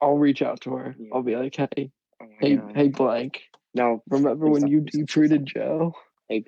[0.00, 0.94] I'll reach out to her.
[0.96, 1.08] Yeah.
[1.12, 1.90] I'll be like, hey,
[2.22, 2.72] oh hey, God.
[2.76, 3.42] hey, blank.
[3.74, 5.94] No, remember when you deep rooted Joe?
[6.28, 6.44] Hey,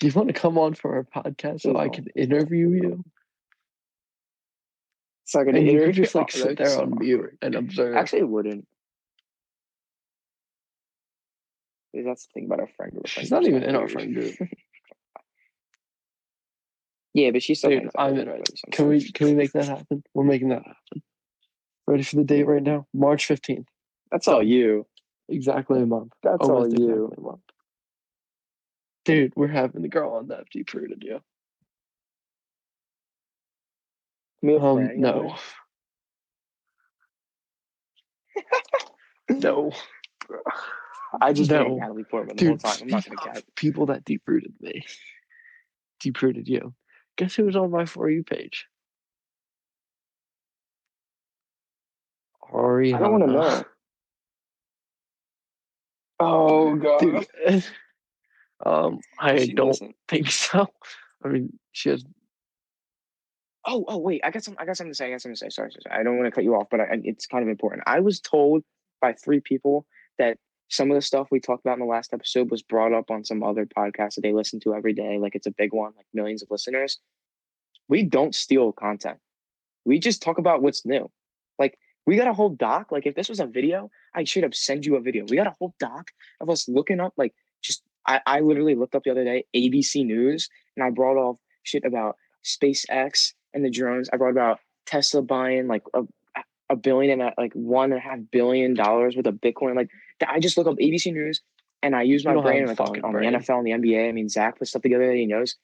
[0.00, 3.04] do you want to come on for our podcast so I can interview you?
[5.24, 7.96] So I can and you could just like sit there on mute and observe.
[7.96, 8.66] Actually, it wouldn't.
[11.92, 13.06] That's the thing about our friend group.
[13.06, 14.34] She's not even in our friend group.
[17.14, 17.70] yeah, but she's still.
[17.70, 18.42] Dude, I'm in.
[18.70, 20.02] Can we can we make that happen?
[20.14, 21.02] We're making that happen.
[21.86, 22.86] Ready for the date right now?
[22.92, 23.66] March fifteenth.
[24.12, 24.86] That's all you.
[25.28, 26.12] Exactly a month.
[26.22, 27.04] That's Almost all you.
[27.04, 27.40] Exactly a month.
[29.04, 31.20] Dude, we're having the girl on that deep rooted you.
[34.60, 35.36] Um, no.
[39.30, 39.72] no.
[41.20, 41.76] I just no.
[41.76, 42.78] Natalie Portman the Dude, whole time.
[42.82, 44.84] I'm not gonna catch people that deep rooted me.
[46.00, 46.74] Deep rooted you.
[47.16, 48.66] Guess who was on my for you page?
[52.52, 52.94] Ariana.
[52.94, 53.64] I don't want to know.
[56.20, 57.00] Oh god.
[57.00, 57.64] Dude.
[58.64, 59.96] Um, I don't doesn't.
[60.08, 60.66] think so.
[61.22, 62.04] I mean, she has.
[63.66, 64.22] Oh, oh, wait!
[64.24, 64.56] I got some.
[64.58, 65.08] I got something to say.
[65.08, 65.48] I got something to say.
[65.50, 66.00] Sorry, sorry, sorry.
[66.00, 67.82] I don't want to cut you off, but I, it's kind of important.
[67.86, 68.62] I was told
[69.00, 69.86] by three people
[70.18, 70.38] that
[70.68, 73.24] some of the stuff we talked about in the last episode was brought up on
[73.24, 75.18] some other podcast that they listen to every day.
[75.18, 76.98] Like it's a big one, like millions of listeners.
[77.88, 79.18] We don't steal content.
[79.84, 81.10] We just talk about what's new.
[82.06, 82.92] We got a whole doc.
[82.92, 85.24] Like if this was a video, I should have send you a video.
[85.28, 88.94] We got a whole doc of us looking up like just I, I literally looked
[88.94, 93.70] up the other day ABC News and I brought off shit about SpaceX and the
[93.70, 94.08] drones.
[94.12, 96.02] I brought about Tesla buying like a,
[96.70, 99.74] a billion and like one and a half billion dollars worth of Bitcoin.
[99.74, 99.90] Like
[100.26, 101.40] I just look up ABC News
[101.82, 103.32] and I use my brain like, on, brain.
[103.32, 104.08] the NFL and the NBA.
[104.08, 105.56] I mean, Zach put stuff together that he knows.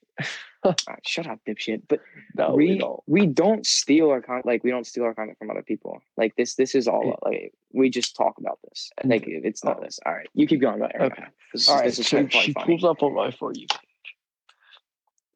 [0.63, 0.75] Uh,
[1.07, 1.83] shut up, dipshit.
[1.89, 2.01] But
[2.37, 3.01] No, we, we don't.
[3.07, 4.47] we don't steal our content.
[4.47, 6.01] Like we don't steal our content from other people.
[6.17, 8.91] Like this, this is all like we just talk about this.
[8.99, 9.85] And like it's not Oh.
[9.85, 9.99] this.
[10.07, 10.77] All right, you keep going.
[10.77, 11.25] About Okay.
[11.53, 12.67] This, All is right, this is so she funny.
[12.67, 13.81] pulls up on my For You page.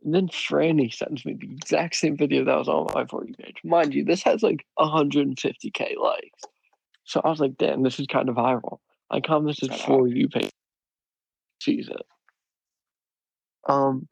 [0.04, 3.34] And then Franny sends me the exact same video that was on my For You
[3.34, 3.56] page.
[3.64, 6.42] Mind you, this has like 150k likes.
[7.04, 8.78] So I was like, damn, this is kind of viral.
[9.10, 10.50] I commented For You page.
[11.72, 12.06] It.
[13.68, 14.08] Um,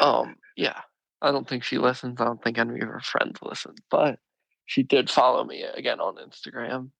[0.00, 0.80] um, yeah.
[1.22, 2.20] I don't think she listens.
[2.20, 3.74] I don't think any of her friends listen.
[3.90, 4.18] But
[4.66, 6.90] she did follow me again on Instagram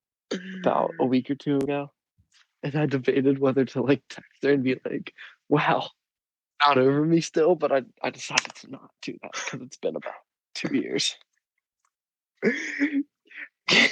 [0.61, 1.91] about a week or two ago.
[2.63, 5.15] And I debated whether to like text her and be like,
[5.49, 5.89] wow,
[6.65, 9.97] not over me still, but I, I decided to not do that because it's been
[9.97, 10.13] about
[10.55, 11.17] two years.
[12.45, 13.03] I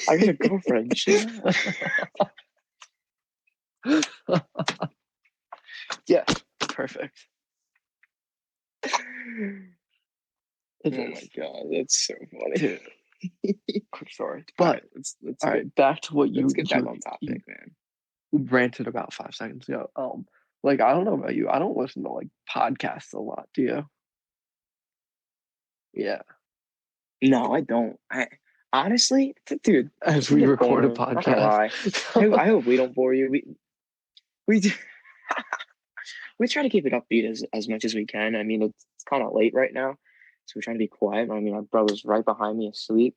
[0.09, 0.93] got a girlfriend.
[6.07, 6.25] yeah,
[6.61, 7.19] perfect.
[10.85, 12.55] Oh my god, that's so funny.
[12.55, 12.81] Dude,
[13.93, 14.45] quick story.
[14.59, 16.99] All But right, let's let's all get, back to what you, let's get back on
[17.01, 17.73] topic, man.
[18.33, 19.91] ranted about five seconds ago.
[19.97, 20.27] Um,
[20.63, 23.49] like I don't know about you, I don't listen to like podcasts a lot.
[23.55, 23.87] Do you?
[25.95, 26.21] Yeah,
[27.23, 27.99] No, I don't.
[28.11, 28.29] I
[28.73, 29.35] honestly,
[29.65, 31.73] dude, as we record a podcast.
[32.15, 33.29] I, I hope we don't bore you.
[33.31, 33.45] We
[34.47, 34.71] we do,
[36.39, 38.37] we try to keep it upbeat as as much as we can.
[38.37, 39.97] I mean, it's, it's kind of late right now,
[40.47, 41.31] so we're trying to be quiet.
[41.31, 43.15] I mean, my brother's right behind me asleep.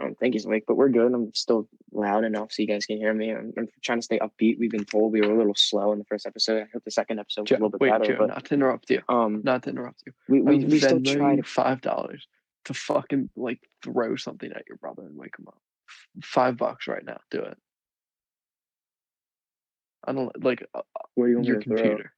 [0.00, 1.12] I don't think he's awake, but we're good.
[1.14, 3.30] I'm still loud enough so you guys can hear me.
[3.30, 4.58] I'm, I'm trying to stay upbeat.
[4.58, 6.62] We've been told we were a little slow in the first episode.
[6.62, 8.54] I hope the second episode was a little bit wait, better, Joe, but not to
[8.54, 9.02] interrupt you.
[9.08, 10.12] um, Not to interrupt you.
[10.28, 11.42] we we, we still try to.
[11.44, 12.26] five dollars
[12.64, 15.58] to fucking like throw something at your brother and wake him up.
[16.24, 17.20] Five bucks right now.
[17.30, 17.56] Do it.
[20.06, 20.82] I don't like uh,
[21.14, 22.12] Where you your computer.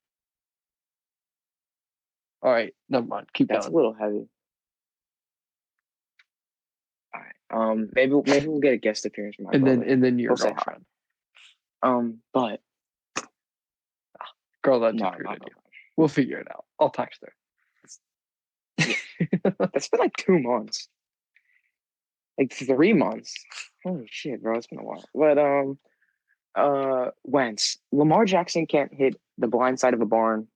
[2.42, 3.26] All right, never mind.
[3.32, 3.60] Keep going.
[3.60, 4.28] That's a little heavy.
[7.14, 7.70] All right.
[7.70, 10.34] Um, maybe maybe we'll get a guest appearance from my And then and then your
[10.34, 10.84] We'll girlfriend,
[11.82, 12.60] Um, but
[14.62, 15.46] girl that's no, just no, recruited no.
[15.48, 15.54] you.
[15.96, 16.64] We'll figure it out.
[16.78, 17.32] I'll text her.
[19.74, 20.88] It's been like two months,
[22.38, 23.34] like three months.
[23.82, 24.58] Holy shit, bro!
[24.58, 25.04] It's been a while.
[25.14, 25.78] But um,
[26.56, 30.48] uh, Wentz, Lamar Jackson can't hit the blind side of a barn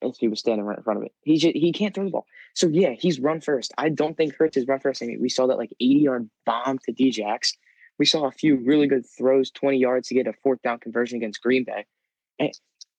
[0.00, 1.12] if he was standing right in front of it.
[1.22, 2.26] He just, he can't throw the ball.
[2.54, 3.72] So yeah, he's run first.
[3.76, 5.02] I don't think Hurts is run first.
[5.02, 7.52] I mean, we saw that like 80 yard bomb to Djax.
[7.98, 11.18] We saw a few really good throws, 20 yards to get a fourth down conversion
[11.18, 11.84] against Green Bay.
[12.38, 12.52] And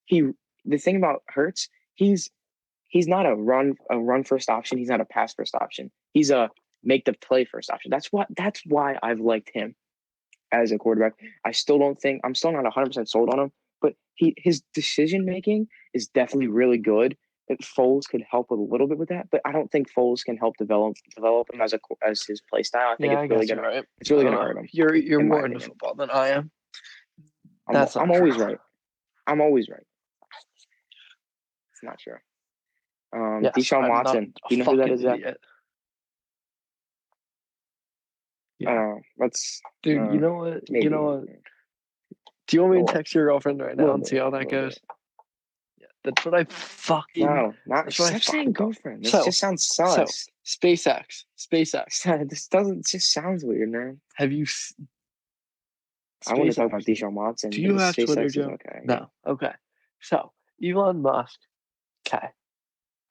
[0.05, 0.29] he,
[0.65, 2.29] the thing about Hurts, he's
[2.87, 4.77] he's not a run a run first option.
[4.77, 5.89] He's not a pass first option.
[6.13, 6.49] He's a
[6.83, 7.89] make the play first option.
[7.89, 9.75] That's what that's why I've liked him
[10.51, 11.13] as a quarterback.
[11.45, 14.61] I still don't think I'm still not 100 percent sold on him, but he his
[14.73, 17.17] decision making is definitely really good.
[17.47, 20.37] That Foles could help a little bit with that, but I don't think Foles can
[20.37, 22.91] help develop develop him as a as his play style.
[22.93, 23.83] I think Yeah, I it's really gonna right.
[23.99, 24.67] it's really gonna Uh, hurt him.
[24.71, 26.51] You're you're in more into football than I am.
[27.67, 28.57] I'm, That's I'm always right.
[29.27, 29.83] I'm always right.
[31.73, 32.21] It's not sure.
[33.13, 34.33] Um, Yes, Deshaun I'm Watson.
[34.49, 35.03] Do you know who that is?
[35.03, 35.37] Idiot.
[38.61, 38.93] Yeah.
[38.95, 40.63] Uh, let's Dude, uh, you know what?
[40.69, 40.83] maybe.
[40.85, 41.25] You know what?
[42.47, 44.77] Do you want me to text your girlfriend right now and see how that goes?
[45.79, 49.03] Yeah, that's what I fucking No, not I stop saying girlfriend.
[49.05, 50.05] This So- just sounds so-
[50.45, 51.23] SpaceX.
[51.37, 52.27] SpaceX.
[52.29, 54.01] this doesn't just sounds weird, man.
[54.15, 54.43] Have you?
[54.43, 54.73] s-
[56.27, 57.49] I want to talk about Deshaun Watson.
[57.51, 58.49] Do you have Twitter, SpaceX is Joe?
[58.51, 58.79] Okay.
[58.83, 59.09] No.
[59.25, 59.53] Okay.
[60.01, 60.31] So
[60.63, 61.39] Elon Musk.
[62.07, 62.27] Okay.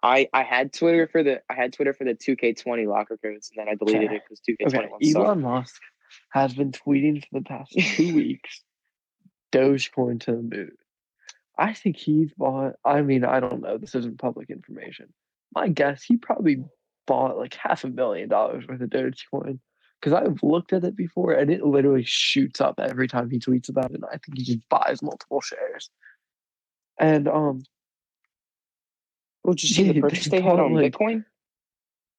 [0.03, 3.67] I I had Twitter for the I had Twitter for the 2K20 locker codes, and
[3.67, 4.17] then I deleted Okay.
[4.17, 5.11] it because 2K21 Okay.
[5.11, 5.27] sucked.
[5.27, 5.81] Elon Musk
[6.33, 8.63] has been tweeting for the past two weeks.
[9.53, 10.73] Dogecoin to the moon.
[11.59, 12.75] I think he's bought.
[12.85, 13.77] I mean, I don't know.
[13.79, 15.13] This isn't public information.
[15.55, 16.65] My guess, he probably
[17.07, 19.59] bought like half a million dollars worth of Dogecoin.
[20.01, 23.69] Because I've looked at it before, and it literally shoots up every time he tweets
[23.69, 23.97] about it.
[23.97, 25.91] And I think he just buys multiple shares.
[26.99, 27.63] And um,
[29.51, 31.25] Well, did you see the Yeah, purchase they had on like, Bitcoin?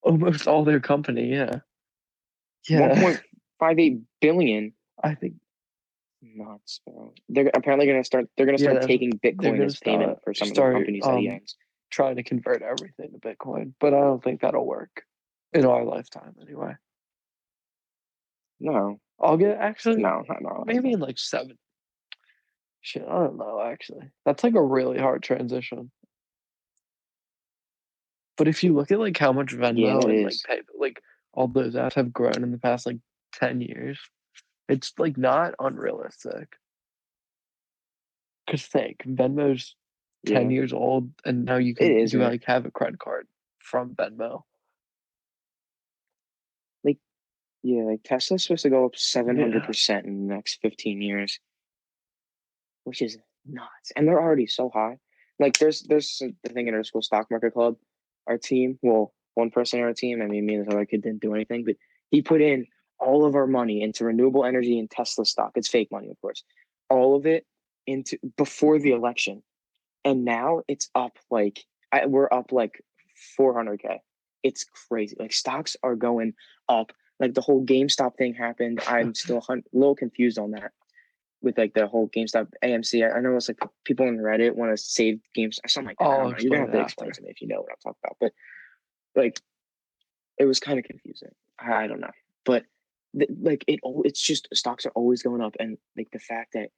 [0.02, 1.60] almost all their company, yeah,
[2.68, 2.94] yeah.
[3.58, 4.74] 1.58 billion.
[5.02, 5.36] I think
[6.20, 7.14] Nuts, bro.
[7.30, 8.26] They're apparently going to start.
[8.36, 11.04] They're going to start that's- taking Bitcoin as payment for some of start, the companies
[11.04, 11.56] that he um, owns.
[11.88, 15.04] trying to convert everything to Bitcoin, but I don't think that'll work
[15.54, 16.74] in our lifetime anyway.
[18.60, 20.64] No, I'll get actually no, not no.
[20.66, 21.56] maybe in like seven.
[22.82, 24.10] Shit, I don't know actually.
[24.26, 25.90] That's like a really hard transition.
[28.42, 31.00] But if you look at like how much Venmo it and like pay, like
[31.32, 32.98] all those apps have grown in the past like
[33.32, 34.00] ten years,
[34.68, 36.56] it's like not unrealistic.
[38.50, 39.76] Cause think Venmo's
[40.26, 40.56] ten Yeah.
[40.56, 43.28] years old, and now you can is, you like have a credit card
[43.60, 44.42] from Venmo.
[46.82, 46.98] Like,
[47.62, 51.38] yeah, like Tesla's supposed to go up seven hundred percent in the next fifteen years,
[52.82, 53.92] which is nuts.
[53.94, 54.98] And they're already so high.
[55.38, 57.76] Like there's there's uh, the thing in our school stock market club,
[58.26, 58.78] our team.
[58.82, 60.22] Well, one person in our team.
[60.22, 61.76] I mean, me and this other kid didn't do anything, but
[62.10, 62.66] he put in
[62.98, 65.52] all of our money into renewable energy and Tesla stock.
[65.54, 66.44] It's fake money, of course.
[66.88, 67.46] All of it
[67.86, 69.42] into before the election,
[70.04, 72.82] and now it's up like I, we're up like
[73.36, 74.00] four hundred k.
[74.42, 75.16] It's crazy.
[75.18, 76.34] Like stocks are going
[76.68, 78.80] up like the whole GameStop thing happened.
[78.86, 80.72] I'm still a little confused on that
[81.42, 83.04] with like the whole GameStop AMC.
[83.04, 85.98] I, I know it's like people on Reddit want to save games or something like
[85.98, 86.06] that.
[86.06, 86.40] Oh, don't.
[86.40, 87.20] You're gonna have to explain after.
[87.20, 88.16] to me if you know what I'm talking about.
[88.20, 88.32] But
[89.20, 89.40] like,
[90.38, 91.30] it was kind of confusing.
[91.58, 92.10] I, I don't know,
[92.44, 92.64] but
[93.18, 96.68] th- like it, it's just stocks are always going up, and like the fact that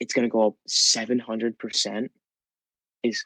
[0.00, 2.10] it's gonna go up seven hundred percent
[3.02, 3.24] is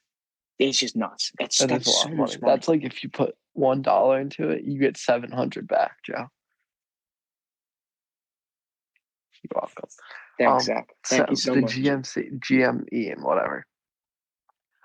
[0.58, 1.32] it's just nuts.
[1.38, 2.38] That's That that's is a lot so much money.
[2.42, 2.52] money.
[2.52, 6.26] That's like if you put one dollar into it, you get seven hundred back, Joe.
[9.42, 9.88] You're welcome.
[10.40, 10.88] Thanks, um, Zach.
[11.06, 11.76] Thank you so the much.
[11.76, 13.66] GMC, GME, and whatever.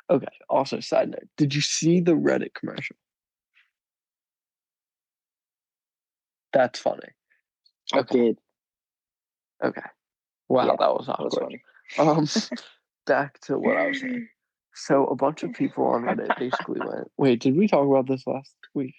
[0.10, 0.28] Okay.
[0.49, 2.97] Also, side note: Did you see the Reddit commercial?
[6.51, 7.08] That's funny.
[7.93, 8.36] I Okay.
[9.64, 9.82] Okay.
[10.49, 11.62] Wow, Yeah, that was That was awkward.
[11.97, 12.10] funny.
[12.10, 12.28] Um,
[13.08, 14.28] back to what I was saying.
[14.78, 17.10] So a bunch of people on Reddit basically went.
[17.18, 18.95] Wait, did we talk about this last week?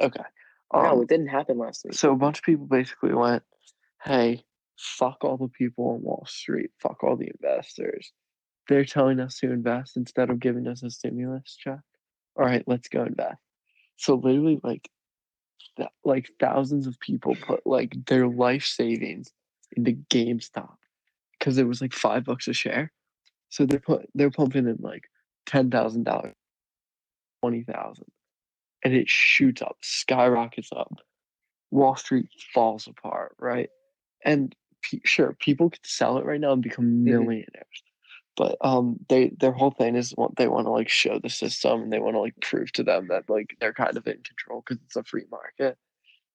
[0.00, 0.22] Okay.
[0.72, 1.94] Um, no, it didn't happen last week.
[1.94, 3.42] So a bunch of people basically went,
[4.02, 4.44] "Hey,
[4.76, 6.70] fuck all the people on Wall Street.
[6.78, 8.12] Fuck all the investors.
[8.68, 11.80] They're telling us to invest instead of giving us a stimulus check.
[12.36, 13.40] All right, let's go invest."
[13.96, 14.88] So literally, like,
[15.76, 19.32] th- like thousands of people put like their life savings
[19.76, 20.76] into GameStop
[21.38, 22.92] because it was like five bucks a share.
[23.48, 25.04] So they're put they're pumping in like
[25.46, 26.34] ten thousand dollars,
[27.42, 28.06] twenty thousand,
[28.84, 31.00] and it shoots up, skyrockets up.
[31.70, 33.70] Wall Street falls apart, right?
[34.24, 37.82] And pe- sure, people could sell it right now and become millionaires,
[38.36, 41.82] but um, they their whole thing is what they want to like show the system
[41.82, 44.62] and they want to like prove to them that like they're kind of in control
[44.66, 45.76] because it's a free market.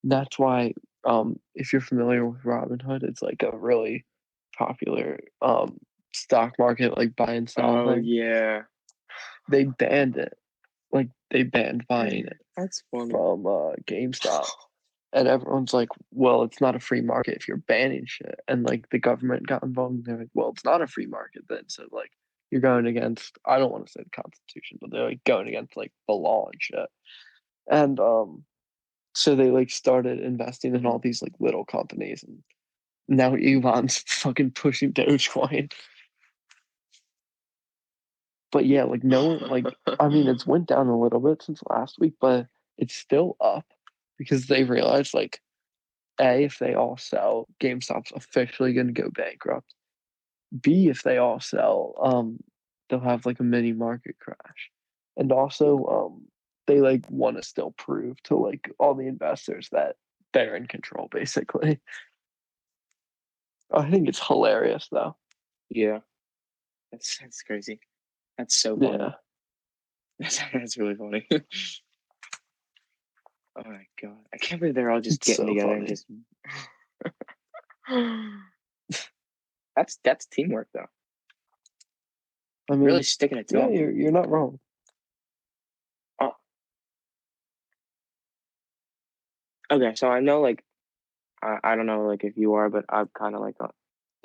[0.04, 0.74] That's why,
[1.04, 4.06] um, if you're familiar with Robinhood, it's like a really
[4.58, 5.78] popular um
[6.14, 8.06] stock market, like buy and sell Oh thing.
[8.06, 8.62] yeah,
[9.50, 10.38] They banned it,
[10.96, 13.12] like they banned buying it that's funny.
[13.12, 14.48] from uh, GameStop.
[15.14, 18.38] And everyone's like, well, it's not a free market if you're banning shit.
[18.50, 21.44] And like the government got involved and they're like, well, it's not a free market
[21.48, 21.64] then.
[21.70, 22.12] So like
[22.52, 25.78] you're going against I don't want to say the constitution, but they're like going against
[25.78, 26.90] like the law and shit.
[27.72, 28.44] And um
[29.14, 32.40] so they like started investing in all these like little companies and
[33.08, 35.72] now Elon's fucking pushing Dogecoin.
[38.52, 39.66] But yeah, like no like
[40.00, 43.66] I mean, it's went down a little bit since last week, but it's still up
[44.18, 45.42] because they realized like,
[46.20, 49.74] a if they all sell, GameStop's officially going to go bankrupt.
[50.62, 52.40] B if they all sell, um,
[52.90, 54.72] they'll have like a mini market crash,
[55.18, 56.22] and also um,
[56.68, 59.98] they like want to still prove to like all the investors that
[60.34, 61.80] they're in control, basically.
[63.72, 65.16] I think it's hilarious though.
[65.70, 66.00] yeah,
[66.92, 67.80] that's that's crazy.
[68.38, 68.98] That's so funny.
[68.98, 69.12] Yeah.
[70.20, 71.28] That's, that's really funny.
[71.32, 71.44] oh
[73.66, 76.06] my god, I can't believe they're all just It's getting so together and just.
[79.76, 80.86] that's that's teamwork though.
[82.70, 84.60] I mean, Really sticking it to yeah, you're you're not wrong.
[89.72, 90.64] Okay, so I know like
[91.42, 93.68] I, I don't know like if you are, but I'm kind of like uh,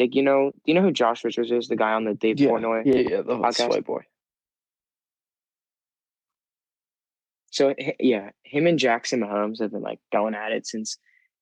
[0.00, 1.68] like you know do you know who Josh Richards is?
[1.68, 2.82] The guy on the Dave Yeah, Portnoy.
[2.86, 3.22] yeah, yeah.
[3.22, 3.84] The podcast?
[3.84, 4.00] boy.
[7.52, 10.96] So yeah, him and Jackson Mahomes have been like going at it since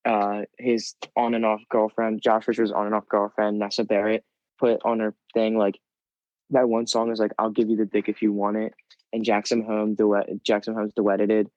[0.05, 4.23] uh his on and off girlfriend, Josh Richards' on and off girlfriend, Nessa Barrett,
[4.59, 5.79] put on her thing like
[6.49, 8.73] that one song is like "I'll give you the dick if you want it,"
[9.13, 11.47] and Jackson Mahomes duet Jackson Mahomes duetted it,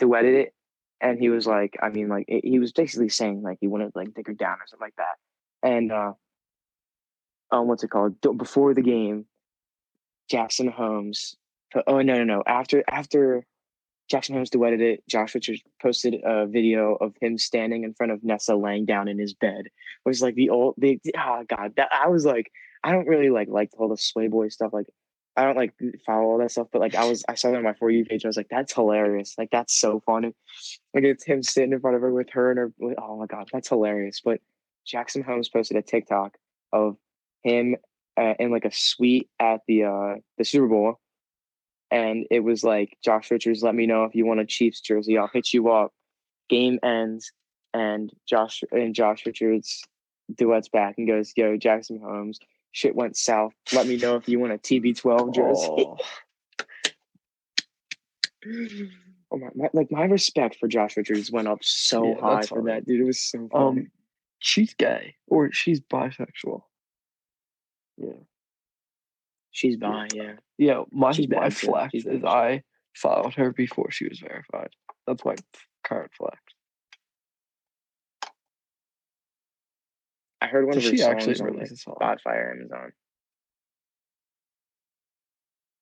[0.00, 0.54] duetted it,
[1.00, 3.92] and he was like, I mean, like it, he was basically saying like he wanted
[3.92, 5.16] to like dick her down or something like that,
[5.66, 6.12] and uh,
[7.50, 8.20] um, what's it called?
[8.36, 9.26] Before the game,
[10.30, 11.36] Jackson Holmes.
[11.86, 12.42] Oh no no no!
[12.46, 13.44] After after
[14.08, 15.04] Jackson Holmes duetted it.
[15.08, 19.18] Josh Richards posted a video of him standing in front of Nessa laying down in
[19.18, 19.66] his bed.
[19.66, 19.72] It
[20.04, 22.50] was like the old the oh god, that I was like,
[22.82, 24.72] I don't really like like all the sway boy stuff.
[24.72, 24.86] Like
[25.36, 25.74] I don't like
[26.06, 28.04] follow all that stuff, but like I was I saw that on my for you
[28.04, 28.24] page.
[28.24, 29.34] I was like, that's hilarious.
[29.36, 30.34] Like that's so funny.
[30.94, 33.48] Like it's him sitting in front of her with her and her oh my god,
[33.52, 34.20] that's hilarious.
[34.24, 34.40] But
[34.86, 36.38] Jackson Holmes posted a TikTok
[36.72, 36.96] of
[37.48, 37.76] him
[38.16, 40.98] uh, in like a suite at the uh the Super Bowl
[41.90, 45.16] and it was like Josh Richards, let me know if you want a Chiefs jersey.
[45.16, 45.92] I'll hit you up.
[46.48, 47.32] Game ends,
[47.74, 49.82] and Josh and Josh Richards
[50.34, 52.38] duets back and goes, "Yo, Jackson Holmes,
[52.72, 53.52] shit went south.
[53.72, 55.86] Let me know if you want a TB12 jersey."
[59.30, 59.36] Oh.
[59.36, 62.86] my, my, like my respect for Josh Richards went up so yeah, high for that
[62.86, 63.00] dude.
[63.00, 63.80] It was so funny.
[63.80, 63.90] Um,
[64.38, 66.62] she's gay or she's bisexual.
[67.98, 68.12] Yeah.
[69.50, 70.34] She's bi, yeah.
[70.56, 72.22] Yeah, my She's my flex is.
[72.24, 72.62] I
[72.94, 74.70] followed her before she was verified.
[75.06, 75.36] That's my
[75.84, 76.36] current flex.
[80.40, 82.92] I heard one of her songs actually on like Spotify Amazon.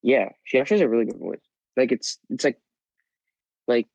[0.02, 1.40] Yeah, she actually has a really good voice.
[1.76, 2.58] Like it's it's like
[3.66, 3.86] like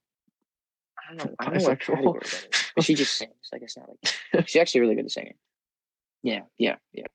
[1.00, 1.36] I don't know.
[1.40, 3.34] I don't know what category that is, but she just sings.
[3.52, 5.34] Like it's not like she's actually really good at singing.
[6.22, 7.08] Yeah, yeah, yeah.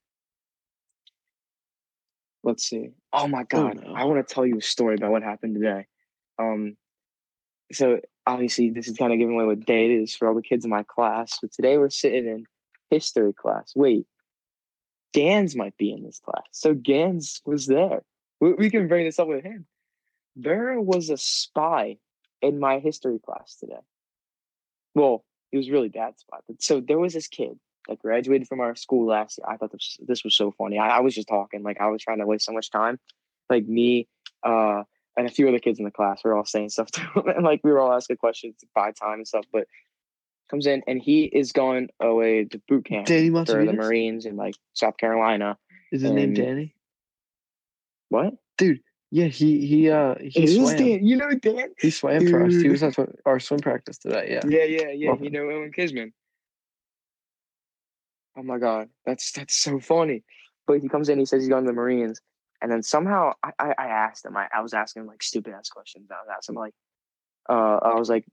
[2.47, 2.91] Let's see.
[3.13, 3.95] Oh my oh, god, oh, no.
[3.97, 5.87] I want to tell you a story about what happened today.
[6.39, 6.77] Um,
[7.73, 10.43] so obviously this is kind of giving away what day it is for all the
[10.43, 11.41] kids in my class.
[11.43, 12.45] But today we're sitting in
[12.89, 13.73] history class.
[13.75, 14.07] Wait,
[15.13, 16.45] Gans might be in this class.
[16.53, 18.03] So Gans was there.
[18.41, 19.67] We, we can bring this up with him.
[20.37, 21.97] There was a spy
[22.43, 23.83] in my history class today.
[24.95, 26.39] Well, he was really bad spy.
[26.47, 27.59] But so there was this kid
[27.89, 29.47] that graduated from our school last year.
[29.49, 30.79] I thought this this was so funny.
[30.79, 32.99] I, I was just talking like I was trying to waste so much time.
[33.49, 34.09] Like me,
[34.43, 34.83] uh,
[35.17, 37.45] and a few other kids in the class were all saying stuff to him, and
[37.45, 39.45] like we were all asking questions by time and stuff.
[39.53, 39.67] But
[40.49, 44.37] comes in and he is going away to boot camp Danny for the Marines in
[44.37, 45.59] like South Carolina.
[45.93, 46.75] Is his and, name Danny?
[48.09, 48.81] What, dude?
[49.11, 50.77] Yeah, he he uh he it swam.
[50.77, 51.07] Dan.
[51.07, 51.71] You know Dan.
[51.79, 52.31] He swam dude.
[52.31, 52.55] for us.
[52.55, 54.29] He was at our swim practice today.
[54.31, 54.41] Yeah.
[54.47, 55.11] Yeah, yeah, yeah.
[55.11, 56.13] Love you know Owen Kisman.
[58.37, 60.25] Oh my god, that's that's so funny.
[60.67, 62.21] But he comes in, he says he's going to the Marines,
[62.61, 65.55] and then somehow I, I, I asked him, I, I was asking him like stupid
[65.55, 66.09] ass questions.
[66.11, 66.75] I was asking him like,
[67.49, 68.27] uh, I was like,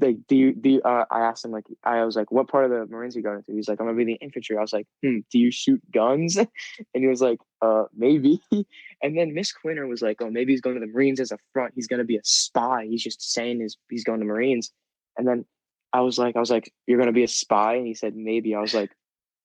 [0.00, 2.64] like do you do you, uh, I asked him like I was like, what part
[2.64, 3.52] of the Marines are you going to?
[3.52, 4.56] He's like, I'm gonna be the infantry.
[4.56, 6.36] I was like, hmm, do you shoot guns?
[6.36, 6.48] and
[6.94, 8.40] he was like, uh, maybe.
[9.00, 11.38] And then Miss Quinter was like, oh, maybe he's going to the Marines as a
[11.52, 11.74] front.
[11.76, 12.84] He's gonna be a spy.
[12.90, 14.72] He's just saying his he's going to Marines.
[15.16, 15.44] And then
[15.92, 17.76] I was like, I was like, you're gonna be a spy?
[17.76, 18.56] And he said, maybe.
[18.56, 18.90] I was like,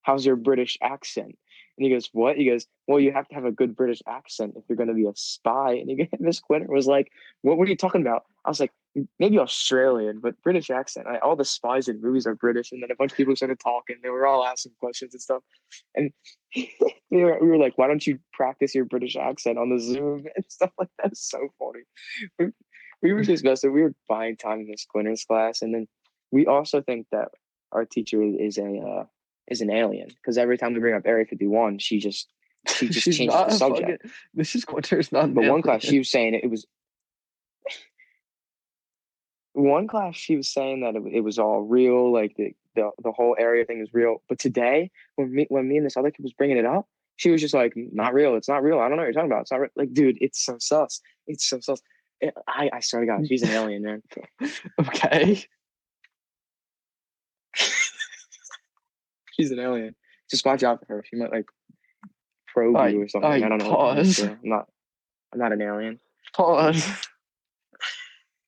[0.03, 1.35] how's your British accent?
[1.77, 2.37] And he goes, what?
[2.37, 4.93] He goes, well, you have to have a good British accent if you're going to
[4.93, 5.73] be a spy.
[5.73, 8.25] And he, Miss Quinter was like, what, were you talking about?
[8.45, 8.71] I was like,
[9.17, 11.07] maybe Australian, but British accent.
[11.07, 12.71] I, all the spies in movies are British.
[12.71, 13.95] And then a bunch of people started talking.
[14.03, 15.41] They were all asking questions and stuff.
[15.95, 16.11] And
[16.55, 20.25] we, were, we were like, why don't you practice your British accent on the Zoom
[20.35, 21.13] and stuff like that?
[21.13, 21.83] It's so funny.
[22.37, 22.51] We,
[23.01, 23.73] we were just messing.
[23.73, 25.63] We were buying time in Miss Quinter's class.
[25.63, 25.87] And then
[26.31, 27.29] we also think that
[27.71, 29.03] our teacher is a uh,
[29.47, 32.29] is an alien because every time we bring up Area 51, she just
[32.67, 34.05] she just changes the subject.
[34.37, 34.65] Mrs.
[34.65, 35.33] Quinter is not.
[35.33, 36.65] But one class she was saying it, it was.
[39.53, 43.11] one class she was saying that it, it was all real, like the, the the
[43.11, 44.21] whole area thing is real.
[44.29, 46.87] But today, when me when me and this other kid was bringing it up,
[47.17, 48.35] she was just like, "Not real.
[48.35, 48.79] It's not real.
[48.79, 49.41] I don't know what you're talking about.
[49.41, 49.69] It's not real.
[49.75, 50.17] like, dude.
[50.21, 51.01] It's so sus.
[51.27, 51.81] It's so sus."
[52.47, 54.01] I I swear to God, she's an alien, man.
[54.79, 55.43] okay.
[59.39, 59.95] she's an alien.
[60.29, 61.03] Just watch out for her.
[61.07, 61.45] She might like
[62.47, 63.29] probe I, you or something.
[63.29, 63.69] I, I don't know.
[63.69, 64.19] Pause.
[64.21, 64.67] I'm not.
[65.31, 65.99] I'm not an alien.
[66.35, 66.87] Pause.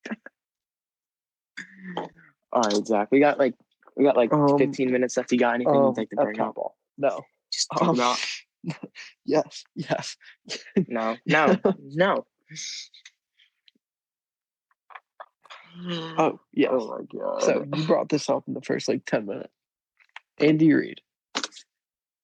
[2.51, 3.09] All right, Zach.
[3.11, 3.55] We got like
[3.95, 5.31] we got like um, 15 minutes left.
[5.31, 6.55] You got anything um, you'd like to bring up?
[6.97, 7.21] No.
[7.51, 8.17] Just talk um, about.
[9.25, 9.63] yes.
[9.75, 10.15] Yes.
[10.87, 11.17] no.
[11.25, 11.57] No.
[11.79, 12.25] no.
[16.17, 16.71] Oh yes.
[16.71, 17.43] Oh my god.
[17.43, 19.49] So you brought this up in the first like 10 minutes.
[20.39, 21.01] Andy Reid.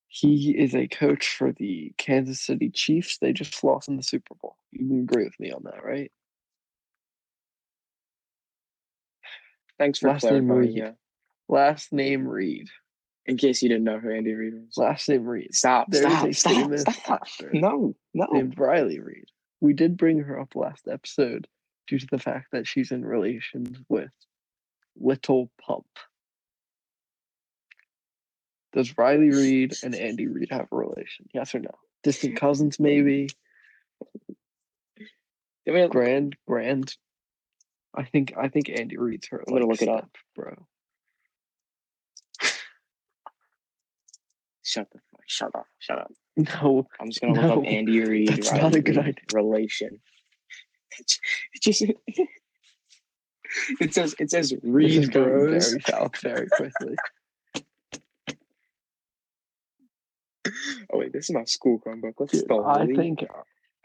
[0.08, 3.18] He is a coach for the Kansas City Chiefs.
[3.18, 4.58] They just lost in the Super Bowl.
[4.72, 6.12] You can agree with me on that, right?
[9.80, 10.48] Thanks for Last clarifying.
[10.48, 10.78] Name Reid.
[10.78, 10.92] Yeah.
[11.48, 12.70] Last name Reid.
[13.26, 14.78] In case you didn't know who Andy Reid was.
[14.78, 15.56] Last name Reid.
[15.56, 15.88] Stop.
[15.90, 16.34] There stop.
[16.34, 17.28] stop.
[17.28, 17.28] Stop.
[17.54, 17.96] No.
[18.14, 18.28] No.
[18.32, 19.26] Named Riley Reid.
[19.62, 21.48] We did bring her up last episode
[21.88, 24.12] due to the fact that she's in relations with
[25.00, 25.86] Little Pump.
[28.74, 31.28] Does Riley Reid and Andy Reid have a relation?
[31.34, 31.72] Yes or no?
[32.04, 33.30] Distant cousins, maybe.
[35.68, 36.96] I mean, grand, grand,
[37.96, 39.44] I think I think Andy Reid's her.
[39.46, 40.10] I'm gonna look it up.
[40.36, 40.66] Bro.
[44.64, 45.24] Shut the fuck.
[45.28, 45.66] Shut up.
[45.80, 46.12] Shut up.
[46.38, 48.30] No, I'm just gonna look up Andy Reid.
[48.30, 49.14] that's Riley not a good idea.
[49.34, 50.00] Relation.
[50.98, 51.84] It just.
[53.82, 55.72] It says it says Reed Bros.
[55.72, 56.96] very south very quickly.
[60.48, 62.14] Oh wait, this is my school Chromebook.
[62.20, 63.24] Let's Dude, spell I think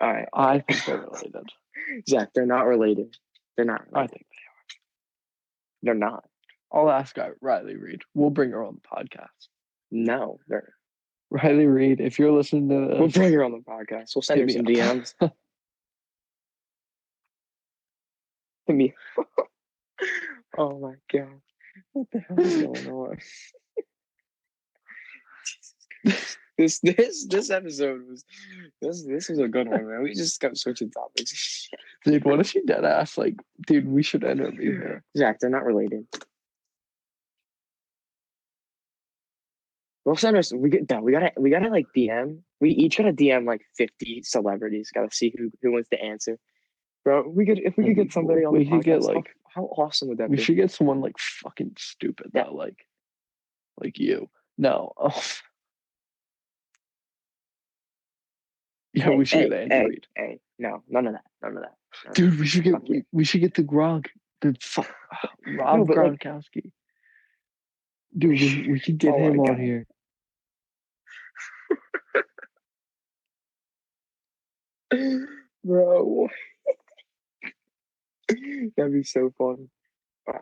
[0.00, 1.50] All right, I think they're related.
[2.08, 2.30] Zach.
[2.34, 3.16] They're not related.
[3.56, 3.82] They're not.
[3.94, 4.26] I think
[5.82, 6.24] They're They're not.
[6.72, 8.02] I'll ask uh, Riley Reid.
[8.14, 9.48] We'll bring her on the podcast.
[9.90, 10.74] No, they're.
[11.30, 14.14] Riley Reid, if you're listening to We'll bring her on the podcast.
[14.14, 14.64] We'll send her some.
[14.64, 15.14] DMs.
[18.66, 18.94] Hit me.
[20.56, 21.40] oh my god,
[21.92, 23.18] what the hell is going on?
[25.44, 26.38] Jesus Christ.
[26.58, 28.24] This this this episode was
[28.80, 30.02] this this was a good one, man.
[30.02, 31.68] We just kept switching topics.
[32.04, 33.36] dude, what if she dead ass like,
[33.66, 35.04] dude, we should end interview here.
[35.16, 36.06] Zach, they're not related.
[40.04, 40.52] We'll send us.
[40.52, 41.32] We get no, We gotta.
[41.36, 42.38] We gotta like DM.
[42.60, 44.90] We each gotta DM like fifty celebrities.
[44.94, 46.38] Gotta see who who wants to answer.
[47.04, 48.52] Bro, we could if we could get somebody on.
[48.52, 50.40] We the could get, podcast, how- like- how, awesome would that We be?
[50.40, 52.44] We should get someone like fucking stupid Yeah.
[52.44, 52.76] though, like,
[53.82, 54.28] like you.
[54.58, 54.92] No.
[54.98, 55.22] Oh,
[58.96, 60.06] Yeah, we should hey, get Andy hey, Reid.
[60.16, 61.24] Hey, no, none of that.
[61.42, 61.74] None of that.
[62.04, 64.06] None of Dude, we should get we, we should get the Gronk,
[64.40, 64.82] the fu-
[65.58, 66.72] Rob like- Gronkowski.
[68.16, 69.86] Dude, we, we could get Oh him on here.
[75.64, 76.28] Bro.
[78.76, 79.68] That'd be so fun.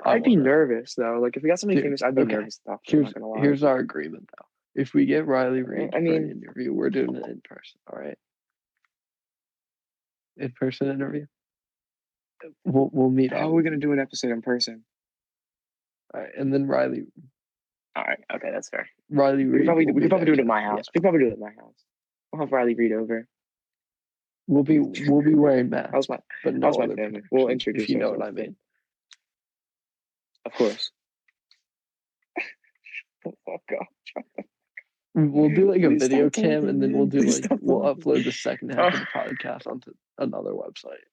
[0.06, 1.18] I'd be nervous though.
[1.20, 2.32] Like if we got somebody Dude, famous, I'd be okay.
[2.36, 2.56] nervous.
[2.58, 3.40] to talk to, I'm Here's not gonna lie.
[3.40, 4.46] here's our agreement though.
[4.80, 7.78] If we get Riley Reid I for mean- an interview, we're doing it in person.
[7.92, 8.18] All right.
[10.36, 11.26] In person interview.
[12.64, 13.42] We'll we'll meet How up.
[13.44, 14.84] are we gonna do an episode in person?
[16.12, 17.04] All right, and then Riley
[17.96, 18.88] All right, okay, that's fair.
[19.10, 20.86] Riley We could probably will we could probably do it at my house.
[20.94, 21.74] We could probably do it at my house.
[22.32, 23.26] We'll have Riley Reid over.
[24.46, 27.22] We'll be we'll be wearing masks, How's my but no how's my family?
[27.30, 28.56] We'll introduce if you know what I mean.
[30.44, 30.90] of course.
[33.26, 34.44] Oh, fuck up.
[35.14, 38.32] We'll do like a Please video cam, and then we'll do like we'll upload the
[38.32, 39.24] second half of the ah.
[39.24, 41.04] podcast onto another website.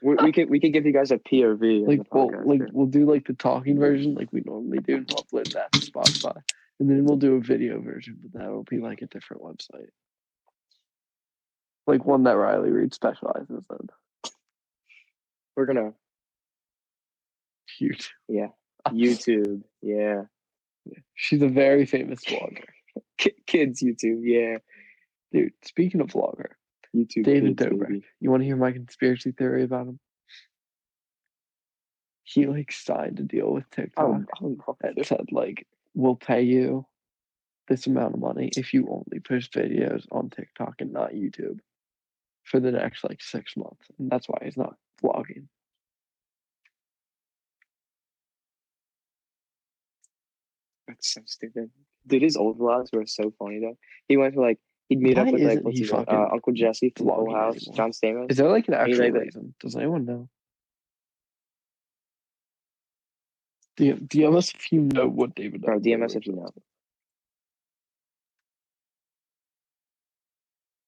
[0.00, 1.88] We, we could we could give you guys a POV.
[1.88, 2.68] Like we'll like too.
[2.72, 5.80] we'll do like the talking version, like we normally do, and we'll upload that to
[5.80, 6.40] Spotify,
[6.78, 9.88] and then we'll do a video version, but that will be like a different website,
[11.88, 14.30] like one that Riley Reid specializes in.
[15.56, 15.92] we're gonna
[17.78, 18.14] Huge.
[18.92, 19.62] YouTube.
[19.82, 20.22] Yeah,
[21.14, 22.64] She's a very famous vlogger,
[23.18, 24.20] Ki kids YouTube.
[24.22, 24.58] Yeah,
[25.32, 25.52] dude.
[25.64, 26.50] Speaking of vlogger,
[26.94, 27.24] YouTube.
[27.24, 27.88] David kids, Dobrik.
[27.88, 28.04] baby.
[28.20, 29.98] You want to hear my conspiracy theory about him?
[32.24, 36.42] He like signed a deal with oh, TikTok Oh, oh, that said like we'll pay
[36.42, 36.84] you
[37.68, 41.58] this amount of money if you only post videos on TikTok and not YouTube
[42.44, 45.46] for the next like six months, and that's why he's not vlogging.
[50.88, 51.70] That's so stupid.
[52.06, 53.76] Dude, his old vlogs were so funny though.
[54.08, 54.58] He went to like
[54.88, 57.56] he'd meet up with like what's he his fucking uh, Uncle Jesse from Full House,
[57.56, 57.74] anymore?
[57.76, 58.30] John Stamos.
[58.30, 59.54] Is there like an He, actual like, the- reason?
[59.60, 60.28] Does anyone know?
[63.76, 66.48] Do you, DMS if you know what David Bro, DMS if you know.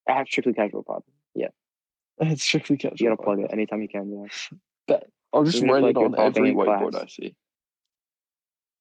[0.09, 1.03] I have strictly casual pod.
[1.35, 1.49] Yeah,
[2.21, 2.97] It's strictly casual.
[2.99, 4.11] you gotta plug it anytime you can.
[4.11, 4.59] Yeah.
[4.87, 5.07] Bet.
[5.35, 7.03] I'll just Even write like, it you're on every whiteboard class.
[7.03, 7.37] I see.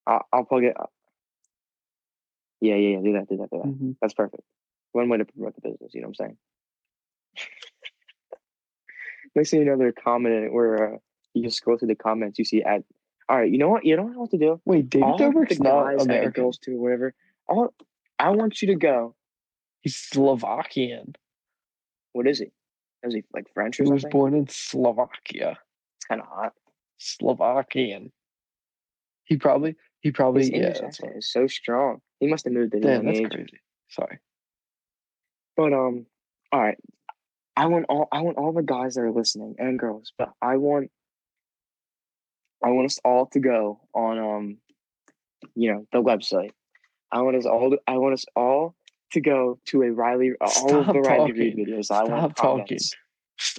[0.06, 0.74] I'll, I'll plug it.
[2.60, 3.02] Yeah, yeah, yeah.
[3.02, 3.28] Do that.
[3.28, 3.50] Do that.
[3.50, 3.68] Do that.
[3.68, 3.96] Mhm.
[4.00, 4.42] That's perfect.
[4.92, 5.94] One way to promote the business.
[5.94, 6.36] You know what I'm saying?
[9.34, 10.98] Next thing you know, they're commenting where uh,
[11.34, 12.38] you just scroll through the comments.
[12.38, 12.84] You see ad.
[13.28, 13.84] All right, you know what?
[13.84, 14.60] You don't know what to do?
[14.64, 16.30] Wait, David All the Dobrik's not American.
[16.30, 17.14] girls too, whatever.
[17.46, 17.74] All,
[18.18, 19.14] I want you to go.
[19.82, 21.14] He's Slovakian.
[22.14, 22.46] What is he?
[23.02, 25.58] Is he like French or He was born in Slovakia.
[25.98, 26.54] It's kind of hot.
[26.96, 28.10] Slovakian.
[29.24, 32.00] He probably, he probably, His yeah, English accent is so strong.
[32.20, 33.30] He must have moved at a young that's age.
[33.30, 33.60] Crazy.
[33.88, 34.18] Sorry.
[35.56, 36.06] But um,
[36.52, 36.78] all right.
[37.56, 40.56] I want all I want all the guys that are listening and girls, but I
[40.56, 40.90] want
[42.64, 44.58] I want us all to go on um,
[45.54, 46.50] you know, the website.
[47.10, 48.74] I want us all to, I want us all
[49.12, 51.02] to go to a Riley Stop all of the talking.
[51.02, 51.86] Riley Reid videos.
[51.86, 52.78] Stop I want talking.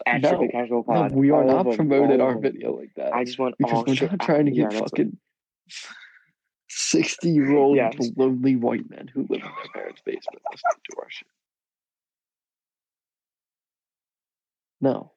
[0.06, 1.12] At no, casual pod.
[1.12, 3.14] No, we are not promoting our video like that.
[3.14, 5.18] I just want because all we're not trying to get fucking.
[6.90, 7.78] 60 year old
[8.18, 11.28] lonely white men who live in their parents' basement listening to our shit.
[14.82, 15.12] No.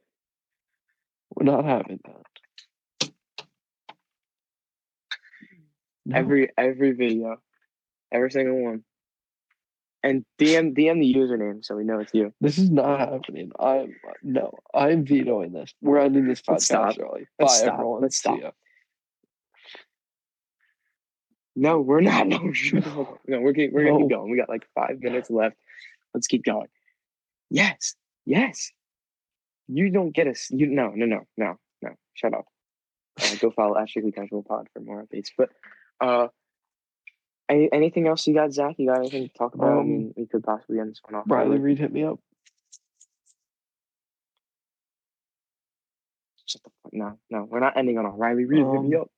[1.35, 3.11] We're not having that.
[6.05, 6.17] No.
[6.19, 7.37] Every every video.
[8.11, 8.85] Every single one.
[10.03, 12.35] And DM DM the username so we know it's you.
[12.41, 13.53] This is not happening.
[13.59, 15.73] I'm no, I'm vetoing this.
[15.81, 16.97] We're ending this podcast Charlie.
[16.97, 17.09] stop.
[17.09, 17.75] Let's Bye stop.
[17.75, 18.03] everyone.
[18.03, 18.55] Let's stop.
[21.55, 22.27] No, we're not.
[22.29, 22.39] No,
[23.27, 24.31] no, we're keep, we're gonna keep going.
[24.31, 25.57] We got like five minutes left.
[26.15, 26.69] Let's keep going.
[27.51, 27.95] Yes,
[28.27, 28.71] yes.
[29.69, 30.49] You don't get us.
[30.51, 31.91] You no, no, no, no, no.
[32.15, 32.47] Shut up.
[33.23, 35.29] Uh, go follow Strictly Casual Pod for more updates.
[35.37, 35.51] But
[36.01, 36.29] uh,
[37.49, 38.75] any, anything else you got, Zach?
[38.79, 39.69] You got anything to talk about?
[39.69, 41.25] I Um, mean, we could possibly end this one off.
[41.31, 41.59] Riley.
[41.59, 42.19] Reid hit me up.
[46.47, 46.93] Shut the fuck.
[46.93, 48.59] No, no, we're not ending on a Riley Reid.
[48.67, 49.11] hit me Um, up.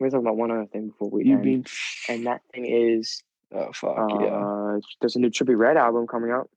[0.00, 1.64] We're talking about one other thing before we You end, mean?
[2.08, 3.22] and that thing is
[3.52, 4.78] Oh fuck uh, yeah.
[5.00, 6.50] there's a new Trippie Redd album coming out.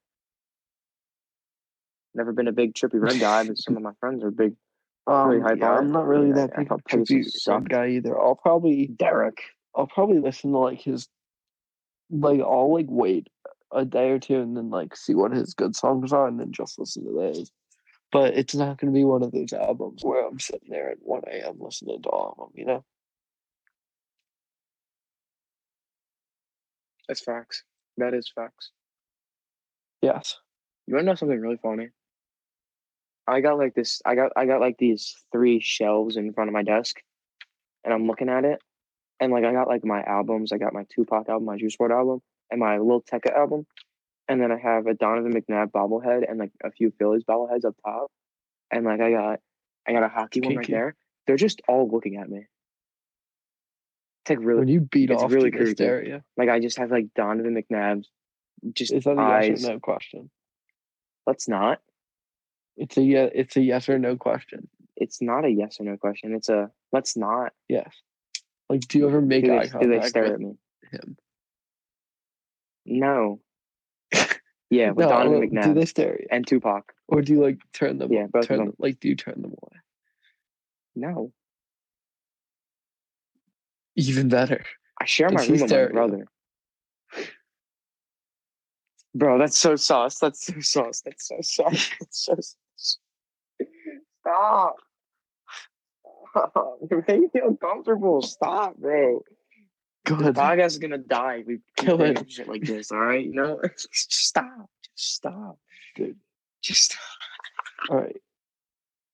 [2.13, 4.55] Never been a big Trippie Redd guy, but some of my friends are big.
[5.07, 7.69] really Um, hype yeah, on I'm not really that big on Trippie sucked.
[7.69, 8.19] guy either.
[8.19, 9.37] I'll probably Derek.
[9.75, 11.07] I'll probably listen to like his
[12.09, 13.27] like I'll like wait
[13.71, 16.51] a day or two and then like see what his good songs are and then
[16.51, 17.49] just listen to those.
[18.11, 21.21] But it's not gonna be one of those albums where I'm sitting there at one
[21.31, 22.83] AM listening to all of them, you know?
[27.07, 27.63] That's facts.
[27.97, 28.71] That is facts.
[30.01, 30.37] Yes.
[30.87, 31.89] You wanna know something really funny?
[33.27, 34.01] I got like this.
[34.05, 37.01] I got I got like these three shelves in front of my desk,
[37.83, 38.61] and I'm looking at it,
[39.19, 40.51] and like I got like my albums.
[40.51, 43.65] I got my Tupac album, my Juice WRLD album, and my Lil Tecca album,
[44.27, 47.75] and then I have a Donovan McNabb bobblehead and like a few Phillies bobbleheads up
[47.85, 48.11] top,
[48.71, 49.39] and like I got
[49.87, 50.95] I got a hockey one right there.
[51.27, 52.47] They're just all looking at me.
[54.23, 56.91] It's like really When you beat it's off really to hysteria, like I just have
[56.91, 58.07] like Donovan McNabb's
[58.73, 59.49] just is that a eyes.
[59.49, 60.29] yes or no question?
[61.25, 61.79] Let's not.
[62.77, 64.67] It's a yeah it's a yes or no question.
[64.95, 66.35] It's not a yes or no question.
[66.35, 67.53] It's a let's not.
[67.67, 67.91] Yes.
[68.69, 70.53] Like do you ever make do eye they, do they stare with at me?
[70.91, 71.17] him?
[72.85, 73.41] No.
[74.69, 76.27] Yeah, with No, Donovan McNabb do they stare at you?
[76.31, 76.93] and Tupac.
[77.07, 79.79] Or do you like turn them Yeah, both turn like do you turn them away?
[80.95, 81.31] No,
[83.95, 84.63] Even better.
[84.99, 85.93] I share my room with my stare at you?
[85.93, 86.25] brother.
[89.13, 90.19] Bro, that's so sauce.
[90.19, 91.01] That's so sauce.
[91.03, 91.89] That's so sauce.
[91.99, 92.97] That's so sauce.
[94.21, 94.75] Stop.
[96.29, 96.77] Stop.
[96.89, 98.21] You're making me uncomfortable.
[98.21, 99.21] Stop, bro.
[100.05, 101.43] Go The podcast is gonna die.
[101.45, 102.31] We doing ahead.
[102.31, 102.91] shit like this.
[102.91, 103.59] All right, you know.
[103.77, 104.69] Just stop.
[104.95, 105.57] Just stop.
[105.95, 106.17] Dude.
[106.61, 106.95] Just
[107.89, 108.21] All right.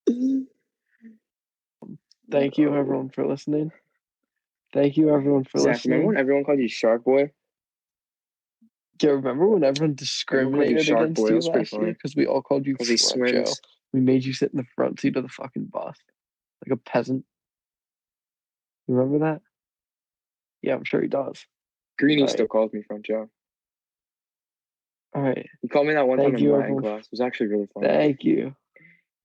[2.29, 3.71] Thank you everyone for listening.
[4.77, 7.31] Thank you everyone for Zach, remember when everyone called you Shark Boy?
[8.99, 12.27] Do you remember when everyone you discriminated Shark against Boy, you last year because we
[12.27, 13.53] all called you Front Joe.
[13.91, 15.97] We made you sit in the front seat of the fucking bus
[16.63, 17.25] like a peasant.
[18.87, 19.41] You remember that?
[20.61, 21.43] Yeah, I'm sure he does.
[21.97, 23.31] Greeny still calls me Front Joe.
[25.15, 25.49] All right.
[25.63, 26.83] He called me that one Thank time you, in Latin everyone.
[26.83, 27.05] class.
[27.05, 27.87] It was actually really funny.
[27.87, 28.55] Thank you.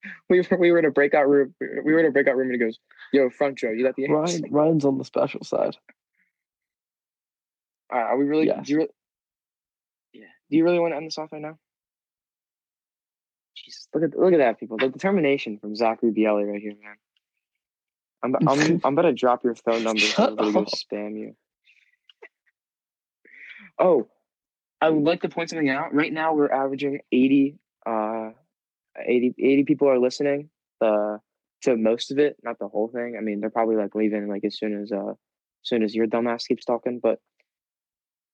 [0.29, 1.55] We were we were in a breakout room.
[1.61, 2.79] We were in a breakout room, and he goes,
[3.13, 5.77] "Yo, Front Joe, you got the Ryan Ryan's on the special side.
[7.93, 8.47] Right, are we really?
[8.47, 8.67] Yes.
[8.67, 8.91] Do you really?
[10.13, 10.25] Yeah.
[10.51, 11.59] Do you really want to end this off right now?
[13.55, 14.77] Jesus, look at look at that, people.
[14.77, 16.97] The determination from Zachary Bielli right here, man.
[18.23, 21.37] I'm I'm I'm about to drop your phone number so Shut everybody go spam you.
[23.79, 24.09] Oh,
[24.81, 25.95] I would like to point something out.
[25.95, 28.31] Right now, we're averaging 80, uh,
[28.99, 30.51] 80, 80 people are listening.
[30.81, 31.19] Uh,
[31.63, 33.15] to most of it, not the whole thing.
[33.17, 35.17] I mean, they're probably like leaving like as soon as uh, as
[35.63, 37.01] soon as your dumbass keeps talking.
[37.03, 37.21] But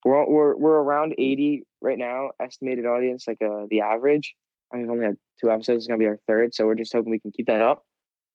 [0.05, 2.31] we're we're we're around 80 right now.
[2.41, 4.35] Estimated audience, like uh, the average.
[4.73, 5.85] I mean, we've only had two episodes.
[5.85, 7.85] It's gonna be our third, so we're just hoping we can keep that up.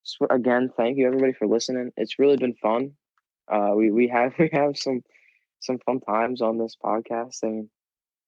[0.03, 1.91] So again, thank you everybody for listening.
[1.97, 2.91] It's really been fun.
[3.51, 5.01] Uh, we we have we have some
[5.59, 7.37] some fun times on this podcast.
[7.43, 7.69] I mean,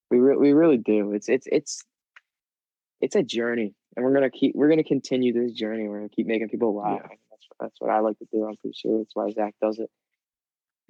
[0.09, 1.13] we re- we really do.
[1.13, 1.83] It's it's it's
[3.05, 5.87] it's a journey, and we're gonna keep we're gonna continue this journey.
[5.87, 7.01] We're gonna keep making people laugh.
[7.03, 7.15] Yeah.
[7.29, 8.43] That's that's what I like to do.
[8.43, 9.91] I'm pretty sure that's why Zach does it.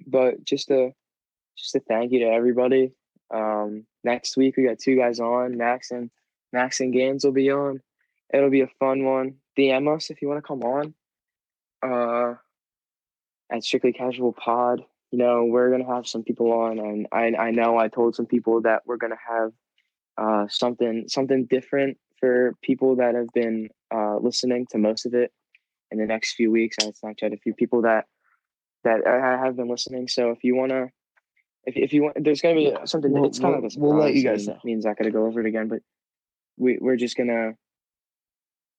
[0.06, 0.92] But just a
[1.58, 2.92] just a thank you to everybody.
[3.32, 5.58] Um, next week we got two guys on.
[5.58, 6.10] Max and
[6.54, 7.82] Max and Gaines will be on.
[8.32, 9.34] It'll be a fun one.
[9.58, 10.94] DM us if you want to come on.
[11.82, 12.34] Uh,
[13.52, 14.82] at Strictly Casual Pod.
[15.12, 18.26] You know, we're gonna have some people on, and I I know I told some
[18.26, 19.52] people that we're gonna have
[20.16, 25.32] uh something something different for people that have been uh listening to most of it
[25.90, 26.76] in the next few weeks.
[26.80, 28.06] I Snapchat a few people that
[28.84, 30.08] that I have been listening.
[30.08, 30.88] So if you wanna,
[31.64, 33.12] if if you want, there's gonna be something.
[33.12, 34.58] we'll- it's kind of we'll- like a we'll let you guys know.
[34.64, 35.80] Me and Zach gotta go over it again, but
[36.56, 37.54] we we're just gonna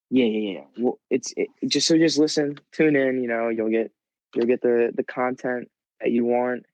[0.09, 0.63] Yeah, yeah, yeah.
[0.77, 3.21] Well, it's it, just so just listen, tune in.
[3.21, 3.91] You know, you'll get
[4.35, 5.69] you'll get the the content
[5.99, 6.65] that you want.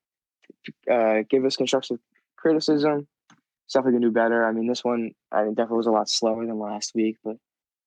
[0.89, 1.97] Uh, give us constructive
[2.37, 3.07] criticism,
[3.67, 4.45] stuff we can do better.
[4.45, 7.37] I mean, this one I mean, definitely was a lot slower than last week, but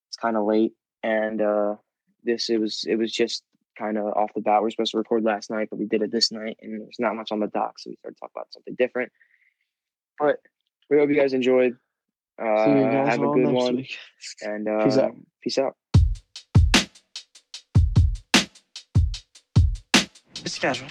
[0.08, 0.72] it's kind of late.
[1.02, 1.76] And uh,
[2.24, 3.42] this it was it was just
[3.78, 4.62] kind of off the bat.
[4.62, 6.98] We are supposed to record last night, but we did it this night, and there's
[6.98, 9.12] not much on the dock, so we started talking about something different.
[10.18, 10.40] But
[10.90, 11.76] we hope you guys enjoyed.
[12.40, 13.96] Uh, guys have a good next one, week.
[14.42, 15.16] and uh, Peace out.
[15.42, 15.76] Peace out.
[20.44, 20.88] It's casual.